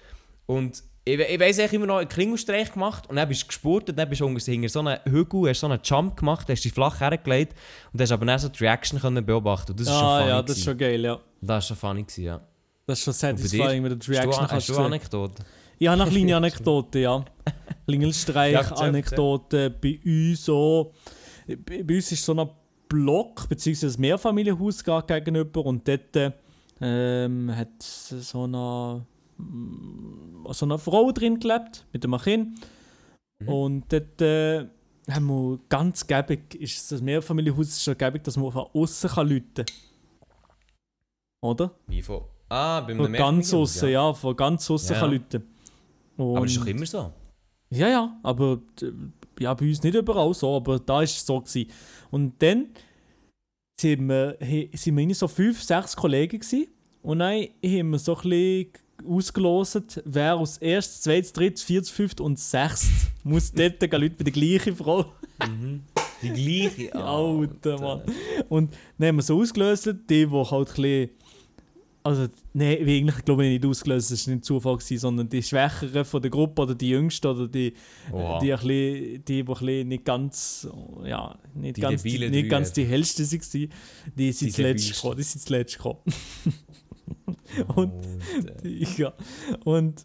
[0.45, 3.89] Und ich, ich weiss eigentlich immer noch einen Klingelstreich gemacht und dann bist du gespurt
[3.89, 6.73] und dann bist du hinter so einen Hügel, hast so einen Jump gemacht, hast dich
[6.73, 7.55] flach hergelegt
[7.93, 9.71] und hast aber dann so die Reaction können beobachten.
[9.71, 10.29] Und das ist schon Ah funny.
[10.29, 11.19] ja, das ist schon geil, ja.
[11.39, 12.03] das war schon funny.
[12.03, 12.41] Gewesen, ja.
[12.89, 14.77] Das ist schon satisfying, wenn du die Reaction Hast hast du.
[14.79, 15.45] Anekdoten?
[15.77, 17.23] Ich habe eine kleine Anekdote, ja.
[17.45, 17.53] Ja,
[17.85, 20.91] Klingelstreich-Anekdote bei uns so.
[21.45, 22.49] Bei uns ist so ein
[22.87, 26.33] Block, beziehungsweise ein Mehrfamilienhaus gegenüber und dort
[26.81, 29.05] ähm, hat so eine,
[29.37, 32.59] mm, so eine Frau drin gelebt mit einem Kind.
[33.45, 34.65] Und dort äh,
[35.11, 39.53] haben wir ganz gäbig, ist das Mehrfamilienhaus ist schon gäbig, dass man von außen läuten
[39.53, 39.65] kann.
[41.41, 41.71] Oder?
[41.85, 42.23] Wie von?
[42.49, 44.13] Ah, beim Von ganz außen, ja.
[44.13, 44.99] von ganz außen Ja.
[44.99, 45.43] kann läuten.
[46.17, 47.13] Aber das ist doch immer so.
[47.69, 48.91] ja, ja, aber äh,
[49.43, 51.39] ja, bei uns nicht überall so, aber da war es so.
[51.39, 51.69] Gewesen.
[52.11, 52.67] Und dann
[53.79, 54.37] sind wir,
[54.73, 56.67] sind wir so fünf, sechs Kollegen gewesen.
[57.01, 58.71] und dann haben wir so ein bisschen
[59.07, 64.23] ausgelost, wer als erstes, zweites, drittes, viertes, fünftes und sechstes muss dort gehen Leute bei
[64.25, 65.05] der gleichen Frau.
[66.21, 66.93] Die gleiche.
[66.95, 68.01] Alter, Mann.
[68.49, 69.93] Und dann haben wir so ausgelöst, die,
[70.25, 71.09] die halt ein bisschen.
[72.09, 75.43] Also, nein, wie eigentlich glaube ich nicht ausgelöst, das war nicht Zufall, gewesen, sondern die
[75.43, 77.71] Schwächeren von der Gruppe oder die Jüngsten oder die,
[78.11, 80.67] die, ein bisschen, die, die ein bisschen nicht ganz,
[81.03, 83.69] ja, nicht Die ganz, die, nicht ganz die hellsten waren,
[84.15, 85.17] die sind zuletzt gekommen.
[85.17, 85.99] Die sind zuletzt gekommen.
[87.75, 87.93] Und,
[88.97, 89.13] ja.
[89.63, 90.03] Und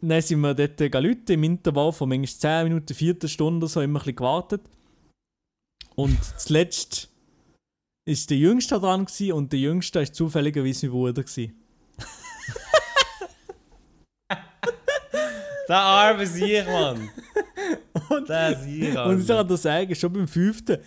[0.00, 4.00] dann sind wir dort Leute im Intervall von manchmal 10 Minuten, Viertelstunde oder so immer
[4.00, 4.62] ein bisschen gewartet.
[5.94, 7.13] Und zuletzt
[8.06, 11.22] war der Jüngste dran gewesen, und der Jüngste war zufälligerweise mein Bruder.
[11.22, 11.54] Gewesen.
[15.68, 17.08] Der arme Sieg, Mann.
[18.10, 20.78] Und, Der Sieg, und ich kann dir sagen, schon beim fünften,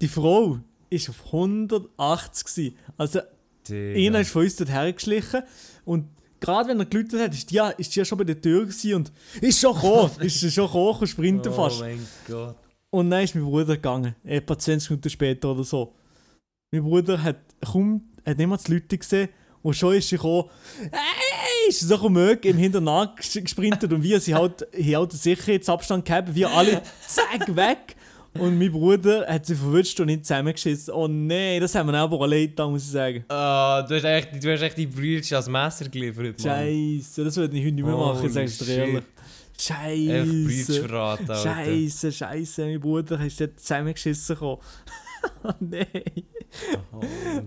[0.00, 0.60] die Frau war
[1.08, 2.44] auf 180.
[2.44, 2.76] Gewesen.
[2.96, 3.20] Also
[3.68, 5.42] einer ist von uns dort hergeschlichen
[5.84, 6.06] und
[6.38, 8.60] gerade wenn er geläutet hat, ist die, ja- ist die ja schon bei der Tür
[8.62, 11.80] gewesen und ist schon gekommen, ist schon gekommen, und sprinten Oh fast.
[11.80, 12.56] mein Gott.
[12.90, 15.92] Und dann ist mein Bruder gegangen, etwa 20 Minuten später oder so.
[16.72, 19.28] Mein Bruder hat kaum, hat niemand die Leute gesehen
[19.60, 20.48] und schon ist sie gekommen,
[20.92, 26.04] hey, ist so mög im Hintern gesprintet und wir sie halt, haben halt den Sicherheitsabstand
[26.04, 27.96] gehabt, wir alle zack weg.
[28.38, 30.94] Und mein Bruder hat sie verwünscht und nicht zusammengeschissen.
[30.94, 33.24] Oh nein, das haben wir aber auch leid da, muss ich sagen.
[33.26, 36.38] Ah, du hast echt, du hast echt die Brüder als Messer geliefert, Mann.
[36.38, 38.86] Scheiße, das würde ich heute nicht mehr machen, ich Holy sag's dir shit.
[38.86, 39.04] ehrlich.
[39.58, 40.88] Scheiße.
[40.88, 41.34] Alter.
[41.34, 44.36] Scheiße, scheiße, mein Bruder ist dort zusammengeschissen.
[45.44, 45.86] oh nein.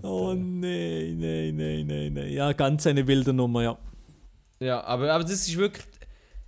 [0.02, 2.32] Oh nein, nein, nein, nein, nein.
[2.32, 3.78] Ja, ganz eine wilde Nummer, ja.
[4.60, 5.86] Ja, aber, aber das ist wirklich.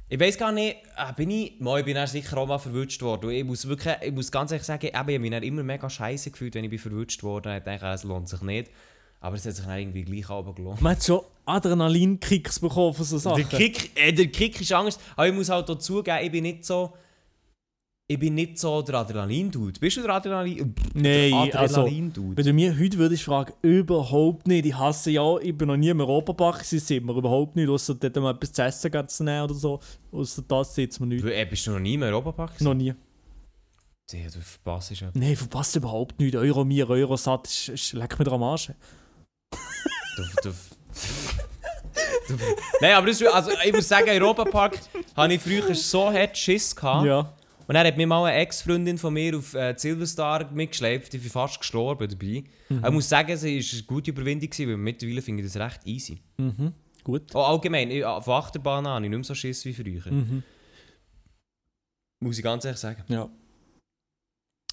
[0.08, 1.60] Ich weiß gar nicht, äh, bin ich.
[1.60, 3.26] Mal, ich bin dann sicher auch mal verwünscht worden.
[3.26, 6.30] Und Ich muss wirklich, ich muss ganz ehrlich sagen, ich habe mich immer mega scheiße
[6.32, 7.58] gefühlt, wenn ich bin verwünscht worden.
[7.58, 8.72] Ich dachte, es lohnt sich nicht.
[9.20, 10.82] Aber es hat sich dann irgendwie gleich aber gelohnt.
[10.82, 13.48] Man hat schon Adrenalinkicks bekommen von so Sachen.
[13.50, 15.02] Der Kick, äh, der Kick ist Angst.
[15.16, 16.94] Aber ich muss halt dazu geben, ich bin nicht so.
[18.08, 19.80] Ich bin nicht so der Adrenalin-Dude.
[19.80, 20.76] Bist du der Adrenalin?
[20.94, 21.86] Nein, der also?
[21.88, 24.68] Wenn du mir heute würdest fragen, überhaupt nicht.
[24.68, 27.96] Ich hasse ja, ich bin noch nie im Europapark, sie sind wir überhaupt nicht, außer
[27.96, 29.80] dort mal etwas zu essen zu nehmen oder so.
[30.12, 31.26] Außer das sieht man nicht.
[31.26, 32.62] Äh, bist du noch nie im Europapark?
[32.62, 32.94] Noch nie.
[34.12, 35.10] Ja, du verpasst es ja.
[35.16, 36.36] Nein, verpasst überhaupt nicht.
[36.36, 38.72] Euro mir, Eurosat, ist, ist, leck mir am Arsch.
[40.16, 42.36] Du, du, du,
[42.82, 44.78] Nein, aber das, also, ich muss sagen, Europapark
[45.16, 47.08] habe ich früher so hart Schiss gehabt.
[47.08, 47.34] Ja.
[47.68, 51.30] Und dann hat mir mal eine Ex-Freundin von mir auf äh, Silverstar mitgeschleppt, die bin
[51.30, 52.44] fast gestorben dabei.
[52.78, 55.62] Aber ich muss sagen, es war eine gute Überwindung, gewesen, weil mittlerweile finde ich das
[55.62, 56.20] recht easy.
[56.38, 56.74] Mhm.
[57.04, 57.34] Gut.
[57.34, 60.12] Oh, allgemein, ich, von Achterbahnen habe ich nicht mehr so Schiss wie früher.
[60.12, 60.44] Mhm.
[62.20, 63.04] Muss ich ganz ehrlich sagen.
[63.08, 63.30] Ja.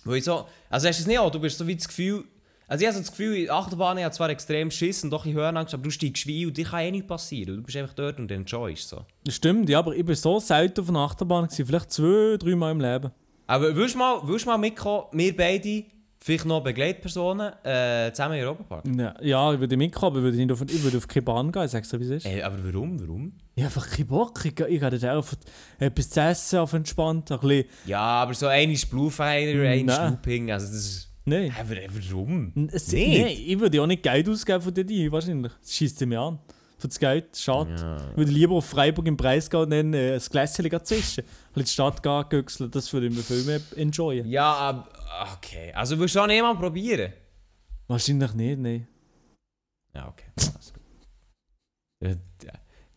[0.04, 2.24] Weil ich so, also hast du es nicht auch, du bist so wie das Gefühl,
[2.72, 5.34] also ich habe so das Gefühl, Achterbahn ich habe zwar extrem Schiss und doch ein
[5.34, 7.56] Höhenangst, aber du steigst wie ein und dir kann eh nichts passieren.
[7.56, 9.04] Du bist einfach dort und enjoyst so.
[9.24, 12.56] Das stimmt, ja, aber ich bin so selten auf einer Achterbahn gewesen, vielleicht zwei, drei
[12.56, 13.10] Mal im Leben.
[13.46, 15.84] Aber willst du mal, willst du mal mitkommen, wir beide,
[16.18, 18.84] vielleicht noch Begleitpersonen, äh, zusammen in Europapark?
[18.96, 21.52] Ja, ja ich würde mitkommen, aber ich würde, nicht auf, ich würde auf keine Bahn
[21.52, 22.24] gehen, sagst du, wie es ist?
[22.24, 23.32] Ey, aber warum, warum?
[23.54, 24.42] Ich habe einfach keinen Bock.
[24.46, 25.36] Ich, ich gehe dort auf
[25.78, 27.66] etwas zu essen, auf entspannt, ein bisschen...
[27.84, 30.12] Ja, aber so ein ist Bluefire, ein ist Nein.
[30.12, 31.11] Looping, also das ist...
[31.24, 31.52] Nein.
[31.54, 32.68] Hä, wa- warum?
[32.72, 33.20] Es, Nicht?
[33.22, 35.52] Nein, ich würde ja auch nicht Geld ausgeben von dir, wahrscheinlich.
[35.60, 36.38] Das schießt sie mir an.
[36.78, 37.76] Für das Geld, schade.
[37.78, 38.10] Ja.
[38.10, 41.22] Ich würde lieber auf Freiburg im Preisgau und dann äh, ein Gläschen zischen.
[41.54, 44.28] Ein die Stadt gehen, güchseln, das würde ich mir viel mehr enjoyen.
[44.28, 44.88] Ja, aber...
[45.36, 47.12] Okay, also willst du auch nicht mal probieren?
[47.86, 48.88] Wahrscheinlich nicht, nein.
[49.94, 50.24] Ja, okay.
[50.56, 50.72] Also.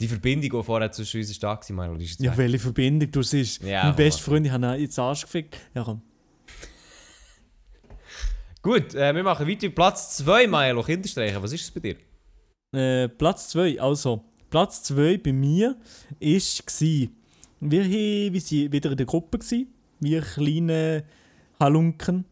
[0.02, 3.22] Die Verbindung, die vorher zwischen uns da war, Manuel, ist jetzt Ja, welche Verbindung du
[3.22, 3.62] siehst.
[3.62, 5.58] Ja, mein bester Freund, ich habe ihn ins Arsch gefickt.
[5.76, 6.02] Ja, komm.
[8.66, 9.70] Gut, äh, wir machen weiter.
[9.70, 11.40] Platz 2, Milo, Kinderstreichen.
[11.40, 11.98] Was ist es bei dir?
[12.76, 14.24] Äh, Platz 2, also.
[14.50, 15.76] Platz 2 bei mir
[16.20, 17.10] war,
[17.60, 19.68] wir, sind wieder in der Gruppe, gewesen,
[20.00, 21.04] wir kleine
[21.60, 22.26] Halunken.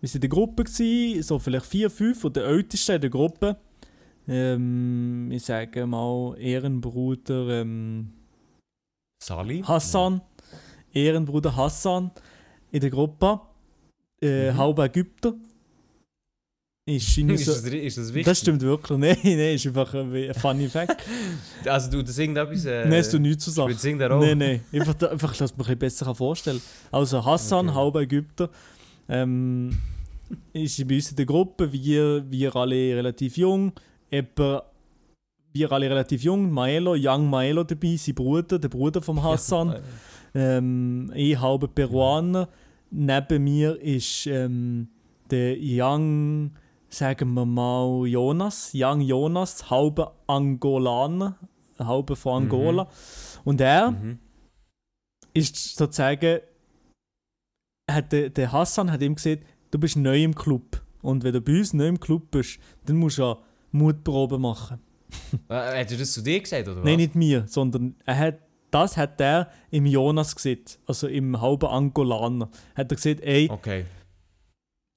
[0.00, 3.10] Wir waren in der Gruppe, gewesen, so vielleicht vier, fünf und der älteste in der
[3.10, 3.58] Gruppe.
[4.26, 8.10] Ähm, ich sage mal Ehrenbruder ähm,
[9.22, 9.60] Sali?
[9.60, 10.22] Hassan.
[10.94, 12.10] Ehrenbruder Hassan
[12.72, 13.38] in der Gruppe.
[14.22, 14.56] Äh, Mhm.
[14.56, 15.34] Halber Ägypter.
[16.86, 18.24] Ist, Ist das, ist das wichtig?
[18.26, 18.98] das stimmt wirklich.
[18.98, 21.02] Nein, nein, ist einfach ein funny Fact.
[21.64, 22.66] Also du, das irgendetwas...
[22.66, 23.68] Äh, Nein, es tut nichts zur Sache.
[23.68, 24.36] Spielt Sing der Rolle?
[24.36, 24.80] Nein, nein.
[24.80, 26.60] Einfach, einfach dass man bisschen besser vorstellen
[26.90, 26.98] kann.
[27.00, 27.74] Also Hassan, Okay.
[27.78, 28.50] halber Ägypter,
[29.08, 29.78] ähm,
[30.52, 31.72] ist bei uns in der Gruppe.
[31.72, 33.72] Wir, wir alle relativ jung.
[34.10, 34.62] Etwa,
[35.54, 36.50] wir alle relativ jung.
[36.50, 39.76] Maelo, Young Maelo dabei, sein Bruder, der Bruder von Hassan.
[40.34, 42.46] Ähm, ich halber Peruaner.
[42.90, 44.88] Neben mir ist ähm,
[45.30, 46.50] der Young,
[46.94, 48.70] sagen wir mal, Jonas.
[48.74, 51.36] Young Jonas, halber Angolaner.
[51.78, 52.88] Halber von Angola.
[53.44, 54.18] Und er Mhm.
[55.34, 56.40] ist sozusagen,
[57.90, 60.80] hat der, der Hassan hat ihm gesagt, du bist neu im Club.
[61.02, 63.38] Und wenn du bei uns neu im Club bist, dann musst du ja
[63.72, 64.80] Mutprobe machen.
[65.48, 66.84] Äh, hat er das zu dir gesagt, oder was?
[66.84, 68.38] Nein, nicht mir, sondern er hat,
[68.70, 72.48] das hat er im Jonas gesehen, also im halben Angolaner.
[72.74, 73.84] Hat er gesagt, ey, Okay.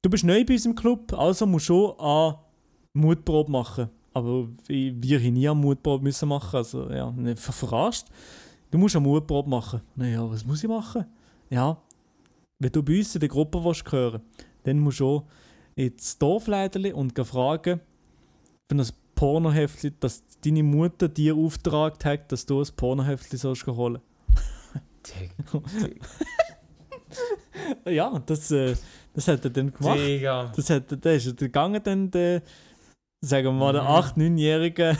[0.07, 2.35] Du bist neu bei uns im Club, also musst du schon an
[2.93, 3.89] Mutprobe machen.
[4.13, 8.05] Aber wir haben nie eine Mutprobe müssen machen, also ja, nicht ver verarscht.
[8.71, 9.81] Du musst eine Mutprobe machen.
[9.97, 11.05] Naja, was muss ich machen?
[11.49, 11.77] Ja,
[12.57, 14.21] wenn du bei uns in der Gruppe willst gehören
[14.63, 15.23] dann musst du auch
[15.75, 17.81] ins Dorfleiterli und fragen,
[18.69, 23.99] für ein Pornoheftchen, dass deine Mutter dir aufgetragen hat, dass du ein Pornoheftchen sollst holen.
[27.85, 28.75] Ja, das, äh,
[29.17, 29.97] das hat er dann gemacht.
[29.97, 30.51] Digga.
[30.55, 32.43] Das hat, da ist er gegangen, dann der,
[33.19, 33.87] sagen wir mal, der Mhm.
[33.87, 34.95] 8-, 9-Jährige.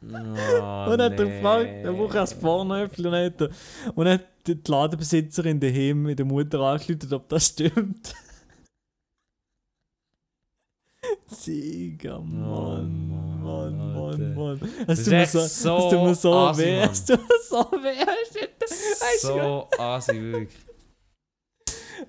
[0.00, 3.50] Oh, und hat er gefragt, er braucht ein Pornohöfchen und hat er-
[3.96, 8.14] und hat die Ladenbesitzerin daheim mit der Mutter angerufen, ob das stimmt.
[11.26, 13.08] Sieger, Mann,
[13.42, 13.94] Mann, Mann.
[13.94, 14.60] Mann, Mann.
[14.86, 17.20] Das Es tut mir echt so, es tut mir so so assi, weh, es tut
[17.20, 18.04] mir so weh.
[19.20, 20.67] So assi, wirklich.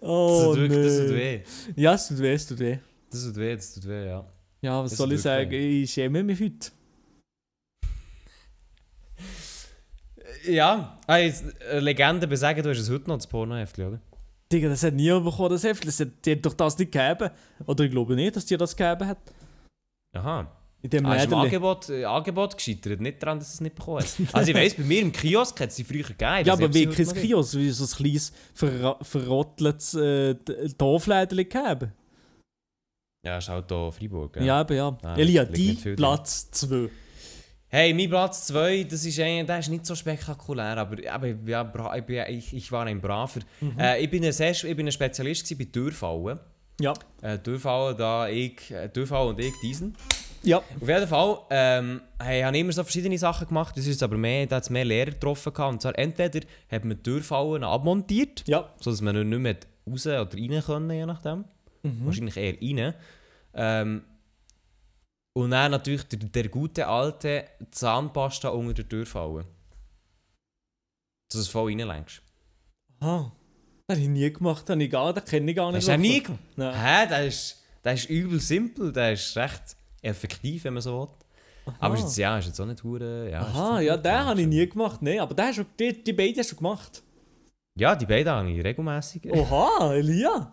[0.02, 1.16] Oh, das, tut wirklich, das tut nee.
[1.16, 1.42] weh.
[1.76, 2.78] Ja, es tut weh, es tut weh.
[3.10, 4.26] Das tut weh, das tut weh, ja.
[4.62, 5.52] Ja, was Das soll ich sagen?
[5.52, 6.72] Ich schäme mich heute.
[10.46, 11.32] Ja, äh,
[11.80, 14.02] Legende besagen, du hast es heute noch, das Pornoheftchen, oder?
[14.52, 15.86] Digga, das hat niemand bekommen, das Heft.
[15.86, 17.30] Das hat, die hat doch das nicht gegeben.
[17.66, 19.20] Oder ich glaube nicht, dass die das gegeben hat.
[20.14, 20.52] Aha.
[20.82, 21.34] In dem Ah, ist im.
[21.34, 24.08] Angebot, äh, Angebot gescheitert, nicht daran, dass es nicht bekommen hat.
[24.34, 26.46] Also ich weiss, bei mir im Kiosk hat es sie früher gegeben.
[26.46, 27.14] Ja, aber heute kein.
[27.16, 31.92] Kiosk, wie so ein kleines, verra verrotteltes äh, D- Dorflädeli gegeben.
[33.26, 34.50] Ja, ist halt hier Freiburg, Ja, gell?
[34.52, 34.98] aber ja.
[35.04, 35.96] Ah, Elia, die drin.
[35.98, 36.90] Platz 2.
[37.68, 41.96] Hey, mein Platz 2, das ist, ein, der ist nicht so spektakulär, aber, aber ja,
[41.98, 43.42] ich, bin, ich, ich war ein Braver.
[43.60, 43.78] Mhm.
[43.78, 46.40] Äh, ich, bin ein sehr, ich bin ein Spezialist bei Türfallen.
[46.80, 46.94] Ja.
[47.22, 49.96] Äh, Türfallen, da ich, äh, Türfallen und ich diesen.
[50.44, 50.58] Ja.
[50.58, 53.76] Auf jeden Fall ähm, hey, habe ich immer so verschiedene Sachen gemacht.
[53.78, 55.54] Das ist aber mehr, da hat mehr Lehrer getroffen.
[55.54, 55.74] Gehabt.
[55.74, 56.40] Und zwar entweder
[56.72, 58.74] hat man die Türfallen abmontiert, Ja.
[58.80, 59.58] sodass man nicht mehr
[59.90, 61.46] raus oder rein können, je nachdem.
[61.84, 62.06] Mhm.
[62.06, 62.94] Wahrscheinlich eher rein.
[63.54, 64.04] Ähm,
[65.34, 69.46] und dann natürlich der, der gute alte Zahnpasta unter der Türfalle.
[71.30, 72.22] Dass du es voll reinlängst.
[73.00, 73.32] Ah.
[73.88, 75.78] Das habe ich nie gemacht, habe ich gar, das kenne ich gar nicht.
[75.78, 76.42] Hast du das nie gemacht?
[76.56, 76.76] Nein.
[76.76, 77.08] Hä?
[77.10, 81.08] Das ist, das ist übel simpel, das ist recht effektiv, wenn man so will.
[81.80, 83.30] Aber ist jetzt, ja, ist jetzt auch nicht hure.
[83.30, 85.02] Ja, Aha, ja, den habe ich nie gemacht.
[85.02, 87.04] Nein, aber den hast du, die, die beiden hast du gemacht.
[87.76, 89.32] Ja, die beiden habe ich regelmäßig.
[89.32, 90.52] Oha, Elia.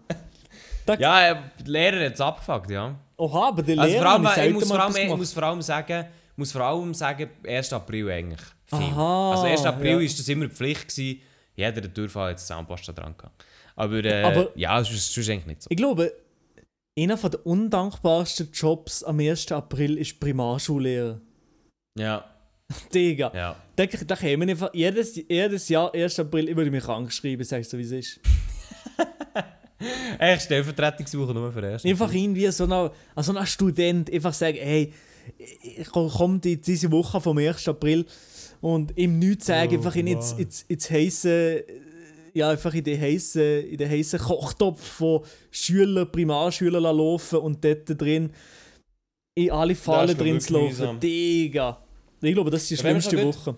[0.99, 2.95] Ja, die Lehrer hat es abgefuckt, ja.
[3.17, 5.63] Oha, aber Also Lehrer vor allem, ich, ich muss vor allem, ich muss vor allem
[5.63, 7.73] sagen, muss vor allem sagen, 1.
[7.73, 8.41] April eigentlich.
[8.67, 8.79] Viel.
[8.79, 9.65] Aha, also 1.
[9.65, 10.01] April ja.
[10.01, 11.21] ist das immer Pflicht gewesen.
[11.55, 13.45] Jeder der Durchfall hat Zahnpasta dran gehabt.
[13.75, 15.69] Aber, äh, Aber- ja, es ist, ist eigentlich nicht so.
[15.71, 16.13] Ich glaube,
[16.99, 19.53] einer der undankbarsten Jobs am 1.
[19.53, 21.21] April ist Primarschullehrer.
[21.99, 22.25] Ja,
[22.95, 23.33] Digga.
[23.35, 23.57] ja.
[23.77, 26.19] Da, da käme einfach jedes, jedes Jahr 1.
[26.21, 28.21] April, ich würde mich krank schreiben, sagst du, wie es ist.
[30.19, 31.85] Echt Stellvertretung suchen nur für 1.
[31.85, 32.91] Einfach irgendwie so ein
[33.23, 34.93] so ein Student einfach sagen, hey,
[35.63, 37.69] ich komme die, diese Woche vom 1.
[37.69, 38.07] April
[38.63, 40.41] und ihm nichts sagen, Oh, einfach in ins, Mann.
[40.41, 40.65] ins,
[42.37, 48.01] ja, einfach in den heißen, in den heißen Kochtopf von Schülern, Primarschülern laufen und dort
[48.01, 48.31] drin
[49.35, 50.67] in alle Fallen drin zu laufen.
[50.67, 51.01] mühsam.
[51.01, 51.83] Digga.
[52.21, 53.57] Ich glaube, das ist die schlimmste Woche.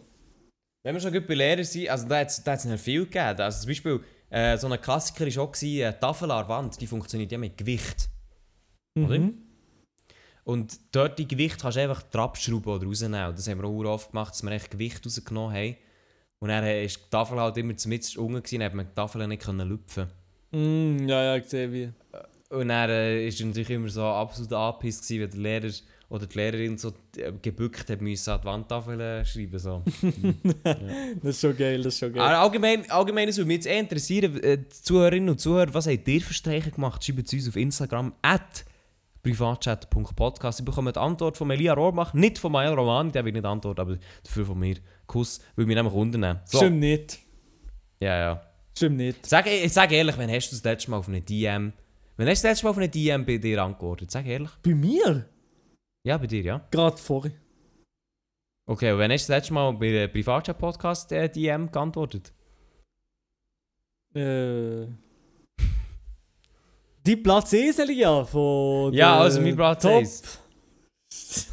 [0.84, 3.40] Wenn wir schon gut bei Lehrern sind, also da hat es nicht viel gegeben.
[3.40, 4.00] Also zum Beispiel,
[4.30, 7.32] äh, so ein Klassiker war auch, gewesen, äh, die Tafel an der Wand, die funktioniert
[7.32, 8.08] ja mit Gewicht.
[8.96, 9.18] Oder?
[9.18, 9.42] Mhm.
[10.44, 13.28] Und dort die Gewicht kannst du einfach die abschrauben oder rausnehmen.
[13.28, 15.76] Und das haben wir auch oft gemacht, dass wir echt Gewicht rausgenommen haben.
[16.41, 19.26] Und dann war die Tafel halt immer mit unten, gewesen, dann hat man die Tafel
[19.26, 20.07] nicht können lüpfen
[20.51, 21.91] Mm, ja, ja, ich sehe wie.
[22.49, 25.74] Und dann äh, ist er natürlich immer so absolut angepisst, gewesen, wenn der Lehrer
[26.09, 29.59] oder die Lehrerin so äh, gebückt hat müssen an die Wandtafel äh, schreiben.
[29.59, 29.82] So.
[31.22, 32.22] Das ist schon geil, das ist schon geil.
[32.22, 36.09] Aber allgemein, allgemein würde mich jetzt eh interessieren, äh, die Zuhörerinnen und Zuhörer, was habt
[36.09, 37.05] ihr für Streiche gemacht?
[37.05, 38.64] Schreibt es uns auf Instagram at
[39.22, 40.61] privatchat.podcast.
[40.61, 43.80] Ich bekomme die Antwort von Elia Rohrbach, nicht von Mael Romani, der will nicht antworten,
[43.80, 44.76] aber dafür von mir.
[45.09, 46.38] Kuss, will mich nämlich unternehmen.
[46.44, 46.59] So.
[46.59, 47.18] Stimmt nicht.
[47.98, 48.42] Ja, ja.
[48.76, 49.26] Stimmt nicht.
[49.26, 51.72] Sag, ich sag ehrlich, wenn hast du das letzte Mal auf eine DM,
[52.16, 54.11] wenn hast du das letzte Mal auf eine DM bei dir angeordnet?
[54.12, 54.50] Sag ehrlich.
[54.62, 55.28] Bei mir?
[56.04, 56.61] Ja, bei dir, ja.
[56.70, 57.32] Gerade vorher.
[58.66, 62.32] Okay, und wenn hast du das letzte Mal bei der Privatchat-Podcast äh, DM geantwortet?
[64.14, 64.86] Äh.
[67.06, 68.92] Die Platz 1, Elia, von.
[68.92, 70.38] Ja, also mein Platz Top 1.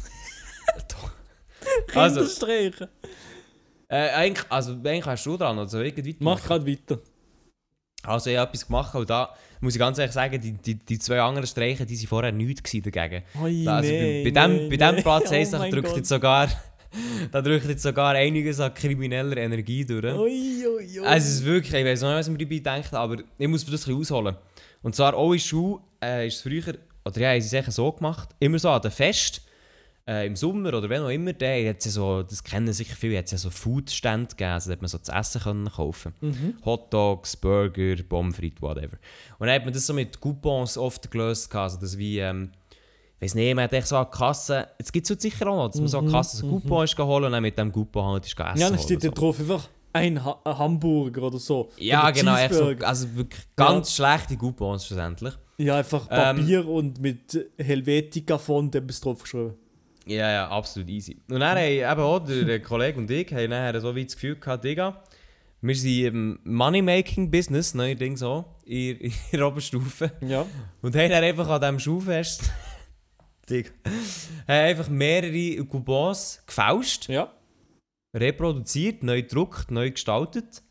[1.94, 2.88] Also- Kinderstreichen.
[3.88, 6.98] Äh, eigentlich, also eigentlich wärst du dran, also irgendwie Mach gerade weiter.
[8.02, 10.98] Also ich habe etwas gemacht und da muss ich ganz ehrlich sagen, die, die, die
[10.98, 13.22] zwei anderen Streiche, die waren vorher nichts dagegen.
[13.42, 15.02] Oi, Also nee, bei, bei, dem, nee, bei dem nee.
[15.02, 16.48] Platz Oh 1 da mein drückt jetzt sogar,
[17.32, 20.04] da drückt jetzt sogar einiges an krimineller Energie durch.
[20.04, 21.06] Ui, ui, ui.
[21.06, 23.70] Also es ist wirklich, ich weiß nicht, was man dabei denkt, aber ich muss das
[23.70, 24.36] ein bisschen ausholen.
[24.82, 26.74] Und zwar auch in Schule äh, ist es früher,
[27.04, 29.42] oder ja, haben sie es so gemacht, immer so an den Fest,
[30.08, 33.18] äh, im Sommer oder wenn auch immer, da hat ja so, das kennen sicher viele,
[33.18, 36.14] hat es ja so Foodstände gegeben, also da hat man so zu essen können kaufen.
[36.64, 38.98] Hot Dogs, Burger, Pommes frites, whatever.
[39.38, 42.50] Und dann hat man das so mit Coupons oft gelöst, also das wie, ähm,
[43.18, 45.70] ich weiß nicht, man hat echt so eine Kasse, jetzt gibt es sicher auch noch,
[45.70, 48.26] dass man so eine Kasse so Coupon ist geholt und dann mit dem Coupon halt
[48.26, 49.14] ist gegessen ja, dann steht da so.
[49.14, 51.70] drauf einfach ein, ha ein Hamburger oder so.
[51.78, 55.34] Ja, Oder genau, so, also wirklich ganz schlechte Coupons schlussendlich.
[55.58, 59.54] Ja, einfach Ähm, Papier und mit Helvetica-Font etwas draufgeschrieben.
[60.06, 61.20] Ja, ja, absolut easy.
[61.28, 64.36] Und dann haben eben auch der, Kollege und ich haben nachher so wie das Gefühl
[64.36, 65.02] gehabt, Digga,
[65.60, 70.12] wir sind im Money-Making-Business, neuerdings auch, in, in der Oberstufe.
[70.20, 70.46] Ja.
[70.82, 72.50] Und haben dann einfach an diesem Schulfest,
[73.50, 73.70] Digga,
[74.46, 77.32] haben einfach mehrere Coupons gefälscht, Ja.
[78.14, 80.62] reproduziert, neu gedruckt, neu gestaltet,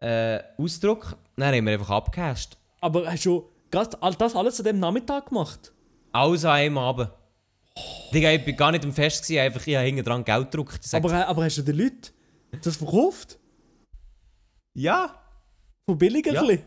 [0.00, 2.56] äh, Ausdruck, dann haben wir einfach abgehasht.
[2.80, 5.72] Aber hast du das alles an dem Nachmittag gemacht?
[6.12, 7.10] Alles an einem Abend.
[8.12, 10.80] Digga, ich bin gar nicht am Fest, gewesen, einfach ich habe hinten dran Geld gedruckt.
[10.92, 12.12] Aber, aber hast du den Leuten
[12.62, 13.38] das verkauft?
[14.74, 15.22] ja.
[15.88, 16.42] Von billiger Ja.
[16.42, 16.58] ja.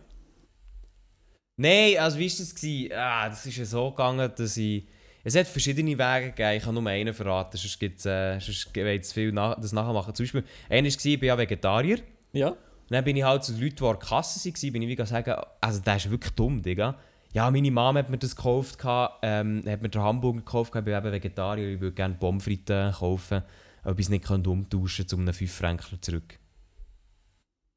[1.58, 2.98] Nein, also wie war das?
[2.98, 4.88] Ah, das ist ja so gegangen, dass ich...
[5.24, 9.14] Es hat verschiedene Wege gegeben, ich kann nur einen verraten, sonst gibt es äh, sonst
[9.14, 10.16] viel nach, das nachher machen.
[10.16, 12.00] Zum Beispiel, einer war, ich bin ja Vegetarier.
[12.32, 12.50] Ja.
[12.50, 12.58] Und
[12.90, 15.06] dann bin ich halt zu den Leuten, die an der Kasse waren, bin ich wie
[15.06, 16.98] sagen, also der ist wirklich dumm, Digga.
[17.34, 18.80] Ja, meine Mom hat mir das gekauft,
[19.22, 22.98] ähm, hat mir den Hamburger gekauft, ich bin eben Vegetarier, ich würde gerne Pommes frites
[22.98, 23.44] kaufen,
[23.84, 26.40] ob ich es nicht umtauschen zu einem 5 Franken zurück.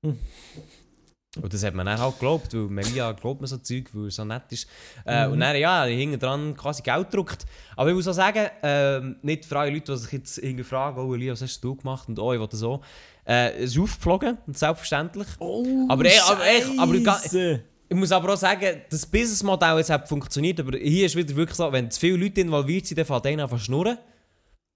[0.05, 0.19] Hm.
[1.41, 4.11] Und das hat man dann halt geglaubt, weil Maria glaubt man so Zeug, weil er
[4.11, 4.69] so nett ist.
[5.07, 7.47] Äh, Und dann, ja, hinten dran quasi Geld gedruckt.
[7.75, 10.99] Aber ich muss auch sagen, ähm, nicht für alle Leute, die sich jetzt irgendwie fragen,
[10.99, 12.83] oh Elia, was hast du gemacht und oh, ich wollte so.
[13.25, 15.29] Äh, es ist aufgeflogen, selbstverständlich.
[15.39, 17.65] Oh, Aber ey, aber ey, aber Scheisse.
[17.93, 21.59] Ich muss aber auch sagen, das Businessmodell jetzt hat funktioniert, aber hier ist wieder wirklich
[21.59, 23.99] so, wenn zu viele Leute involviert sind, dann fängt einer an schnurren.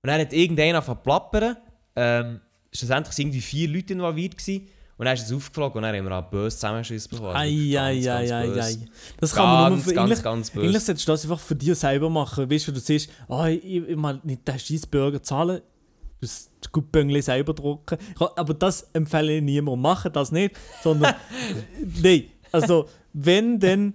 [0.03, 1.57] Und dann hat irgendeiner angefangen plappern.
[1.97, 2.41] Ähm,
[2.71, 4.37] schlussendlich waren irgendwie vier Leute involviert.
[4.37, 4.69] Gewesen.
[4.99, 7.31] Und dann ist es aufgeflogen und dann haben wir auch böse Zusammenschiss bekommen.
[7.31, 8.77] Also Ei.
[9.19, 10.67] Das kann man nur Ganz, für ganz, eigentlich, ganz böse.
[10.67, 12.51] eigentlich solltest du das einfach für dich selber machen.
[12.51, 15.63] Weißt du, du siehst, oh, ich, ich mal nicht den Cheeseburger zahlen,
[16.21, 17.97] das Coupon selber drucken.
[18.19, 19.81] Aber das empfehle ich niemandem.
[19.81, 21.15] Machen das nicht, sondern.
[22.03, 23.95] Nein, also, wenn, dann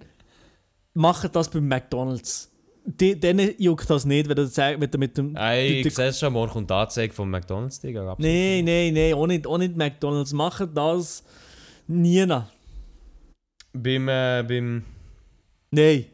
[0.93, 2.49] macht das beim McDonalds.
[2.84, 5.34] Die, denen juckt das nicht, wenn du sagst, mit, mit dem.
[5.34, 8.15] Mit ich sehe es schon, morgen kommt die Anzeige vom McDonalds, Digga.
[8.17, 10.34] Nein, nein, nein, auch nicht, auch nicht McDonalds.
[10.34, 11.24] Machen das
[11.88, 12.26] nie.
[12.26, 12.45] Nein,
[13.74, 14.84] Beim, äh, beim
[15.72, 16.07] nie.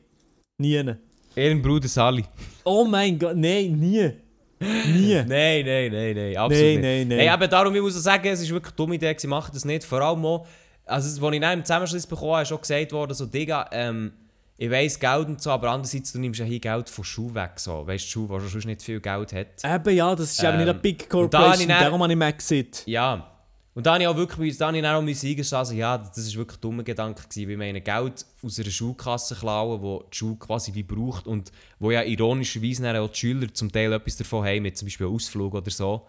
[1.36, 2.26] Ehrenbruder Sally.
[2.66, 4.12] Oh mein Gott, nein, nie.
[4.60, 5.24] Nie.
[5.28, 6.82] Nein, nein, nein, nein, absolut Nein, nicht.
[6.82, 7.18] nein, nein.
[7.20, 9.64] Nein, aber darum, ich muss sagen, es ist wirklich eine dumme Idee, sie machen das
[9.66, 9.84] nicht.
[9.84, 10.48] Vor allem auch,
[10.88, 14.14] also als ich dann im Zusammenschluss bekommen habe, ist schon gesagt worden, so, Digga, ähm,
[14.58, 17.52] ich weiss Geld und so, aber andererseits, du nimmst ja hier Geld von Schuh weg,
[17.58, 17.86] so.
[17.86, 19.64] Weißt du, Schuh, wo schon nicht viel Geld hat.
[19.64, 22.14] Eben ja, das ist eben Ähm, nicht eine Big und da habe Corporation, darum habe
[22.14, 22.84] ich Maxit.
[22.88, 23.32] Ja.
[23.76, 26.18] Und da habe ich auch wirklich, da habe ich dann auch eingestehen, also, ja, das
[26.18, 30.18] ist wirklich ein dummer Gedanke gewesen, weil meine Geld aus einer Schulkasse klauen, wo die
[30.18, 34.18] Schule quasi wie braucht und wo ja ironischerweise dann auch die Schüler zum Teil etwas
[34.18, 36.08] davon haben, mit zum Beispiel Ausflug oder so.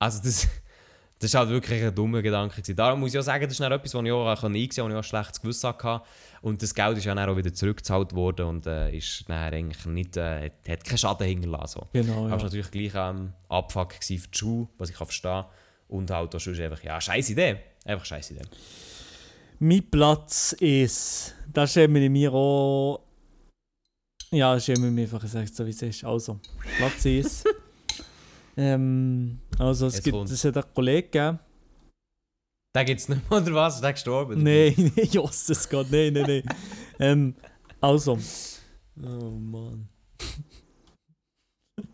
[0.00, 0.48] Also das,
[1.24, 2.76] das ist halt wirklich ein dummer Gedanke gewesen.
[2.76, 4.94] Darum muss ich auch sagen, das ist etwas, was ich auch einsehen konnte, wo ich
[4.94, 6.02] auch ein schlechtes Gewissen hatte.
[6.42, 9.86] Und das Geld ist ja dann auch wieder zurückgezahlt worden und äh, ist dann eigentlich
[9.86, 11.80] nicht, äh, hat- keinen Schaden hingelassen.
[11.80, 11.88] So.
[11.94, 12.36] Genau, Aber ja.
[12.36, 15.44] es war natürlich gleich ähm, Abfuck für die Schule, was ich kann verstehen
[15.88, 17.56] Und halt auch sonst einfach, ja, scheiß Idee.
[17.86, 18.42] Einfach scheiß Idee.
[19.60, 23.00] Mein Platz ist, das schäme ich mir auch.
[24.30, 26.04] Ja, das ich mir einfach, es so wie es ist.
[26.04, 26.38] Also,
[26.76, 27.46] Platz ist.
[28.56, 30.32] ähm, also, es Jetzt gibt, kommt's.
[30.32, 31.38] es hat einen Kollegen gegeben.
[32.74, 33.76] Da gibt's nicht mehr, oder was?
[33.76, 34.42] Ist der gestorben?
[34.42, 36.42] Nein, nein, Jos, das geht, nein, nein, nein.
[36.98, 37.34] ähm,
[37.80, 38.18] also,
[39.02, 39.88] Oh Mann.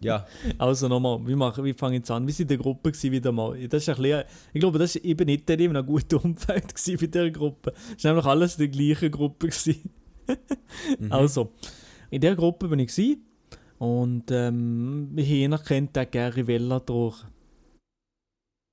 [0.01, 0.27] ja.
[0.59, 2.27] also nochmal, wie, machen- wie fange ich jetzt an?
[2.27, 3.69] Wir waren in der Gruppe gewesen, wieder mal.
[3.69, 6.99] Das ist ein bisschen, ich glaube, das war eben nicht in einem guten Umfeld gewesen
[7.01, 7.73] bei dieser Gruppe.
[7.97, 9.49] Es war nämlich alles in der gleichen Gruppe.
[9.49, 9.91] Gewesen.
[10.99, 11.13] Mhm.
[11.13, 11.53] Also,
[12.11, 13.25] in dieser Gruppe bin ich gewesen,
[13.81, 15.15] und ähm,
[15.49, 17.25] noch kennt den Gary Vella getrunken.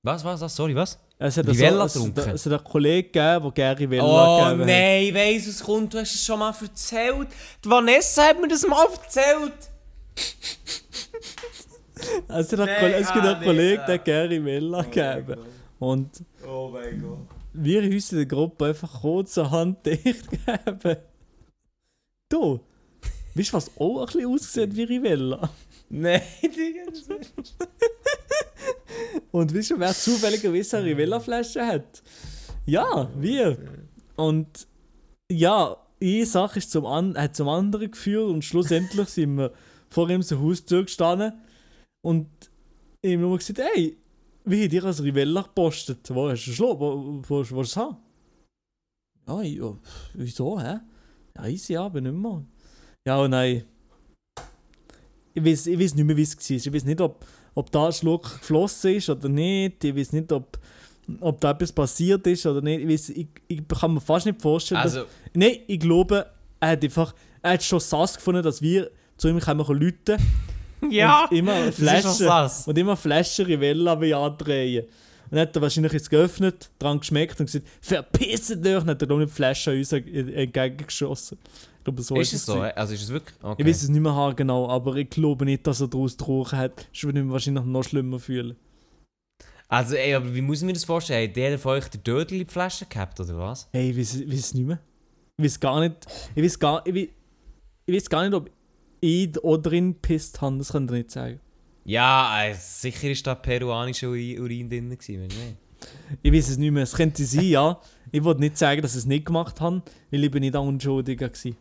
[0.04, 0.54] Was, was, was?
[0.54, 0.98] Sorry, was?
[1.18, 2.34] Es hat Rivella es, es, getrunken?
[2.34, 4.66] es hat einen Kollegen gegeben, der Gary Vella Oh gegeben hat.
[4.68, 5.94] nein, ich weiss, was kommt.
[5.94, 7.28] Du hast es schon mal erzählt.
[7.64, 9.70] Die Vanessa hat mir das mal erzählt.
[12.28, 13.86] Es, hat einen Nein, Kollege- es gibt ah, einen nee, Kollegen, ah.
[13.86, 15.40] der Gary Vella Oh gegeben.
[15.78, 17.18] Und Oh mein Gott.
[17.54, 20.96] wir haben uns in der Gruppe einfach kurzerhand dicht gegeben.
[22.28, 22.60] Du,
[23.38, 25.48] weißt du, was auch ein bisschen aussieht wie Rivella?
[25.90, 26.82] Nein, Digga.
[29.30, 32.02] Und weißt du, wer zufälligerweise eine Rivella-Flasche hat?
[32.66, 33.56] Ja, wir.
[34.16, 34.66] Und
[35.30, 39.52] ja, eine Sache ist zum an hat zum anderen geführt und schlussendlich sind wir
[39.90, 41.32] vor ihm zur Haustür gestanden
[42.02, 42.28] und
[43.02, 43.96] ihm nur gesagt, hey,
[44.44, 45.98] wie hat ihr als Rivella gepostet?
[46.10, 46.80] Wo hast du geschlagen?
[46.80, 47.96] Wo, wo, wo hast du es haben?
[49.26, 49.60] Ja, ich-
[50.14, 50.78] wieso, hä?
[51.36, 52.42] Ja, easy, aber nicht mehr.
[53.08, 53.64] Ja, und nein.
[55.32, 56.56] Ich weiß, ich weiß nicht mehr, wie es war.
[56.56, 59.82] Ich weiß nicht, ob, ob da ein Schluck geflossen ist oder nicht.
[59.82, 60.58] Ich weiß nicht, ob,
[61.20, 62.82] ob da etwas passiert ist oder nicht.
[62.82, 64.82] Ich, weiss, ich, ich kann mir fast nicht vorstellen.
[64.82, 66.26] Also, dass, nein, ich glaube,
[66.60, 70.18] er hat einfach er hat schon sass gefunden, dass wir zu ihm kommen können Leute
[70.90, 71.24] ja.
[71.24, 72.28] und immer Flaschen
[72.66, 74.84] und immer Flaschen Rivella andrehen.
[74.84, 78.60] Und dann hat er wahrscheinlich jetzt geöffnet, dran geschmeckt und gesagt, verpisst euch!
[78.62, 81.38] Dann hat er glaube ich die Flasche an uns ent- entgegengeschossen.
[81.88, 82.54] Glaube, so Ist es so?
[82.54, 82.72] gewesen.
[82.76, 83.36] Also ist es wirklich?
[83.42, 83.62] Okay.
[83.62, 86.86] Ich weiß es nicht mehr haargenau, aber ich glaube nicht, dass er daraus getrunken hat.
[86.92, 88.56] Ich würde mich wahrscheinlich noch schlimmer fühlen.
[89.68, 91.28] Also ey, aber wie muss ich mir das vorstellen?
[91.28, 93.68] Hat der von euch den Dödel in die Flasche gehabt oder was?
[93.72, 94.80] Hey, ich weiß, ich weiß es nicht mehr.
[95.36, 95.94] Ich weiß gar nicht,
[96.34, 97.08] ich weiß gar, ich weiß,
[97.86, 98.50] ich weiß gar nicht, ob
[99.00, 101.40] ich oder drin gepisst habe, das könnt ihr nicht sagen.
[101.84, 105.56] Ja, äh, sicher ist da peruanischer Urin, drin gewesen, wenn nicht.
[106.22, 107.80] Ich weiß es nicht mehr, es könnte sein, ja.
[108.10, 110.62] Ich wollte nicht sagen, dass ich es nicht gemacht habe, weil ich bin nicht der
[110.62, 111.52] Unschuldige war.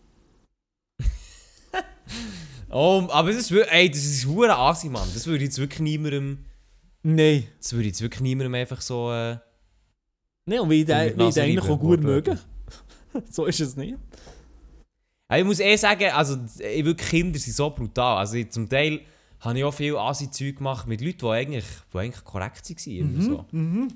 [2.69, 5.07] Oh, aber das ist wirklich, ey, das ist hure Asi, Mann.
[5.13, 6.45] Das würde jetzt wirklich niemandem,
[7.03, 7.45] Nein.
[7.59, 9.37] das würde jetzt wirklich niemandem einfach so, äh,
[10.45, 12.31] Nein, und wie ich, den- wie ich den eigentlich auch gut möge.
[12.31, 12.39] wortwörtlich.
[13.31, 13.97] so ist es nicht.
[15.29, 18.17] Aber ich muss eh sagen, also ich wirklich Kinder sind so brutal.
[18.19, 19.01] Also ich, zum Teil
[19.41, 23.21] habe ich auch viel Asi-Zeug gemacht mit Leuten, die eigentlich, die eigentlich korrekt waren.
[23.21, 23.45] So.
[23.51, 23.87] Mhm.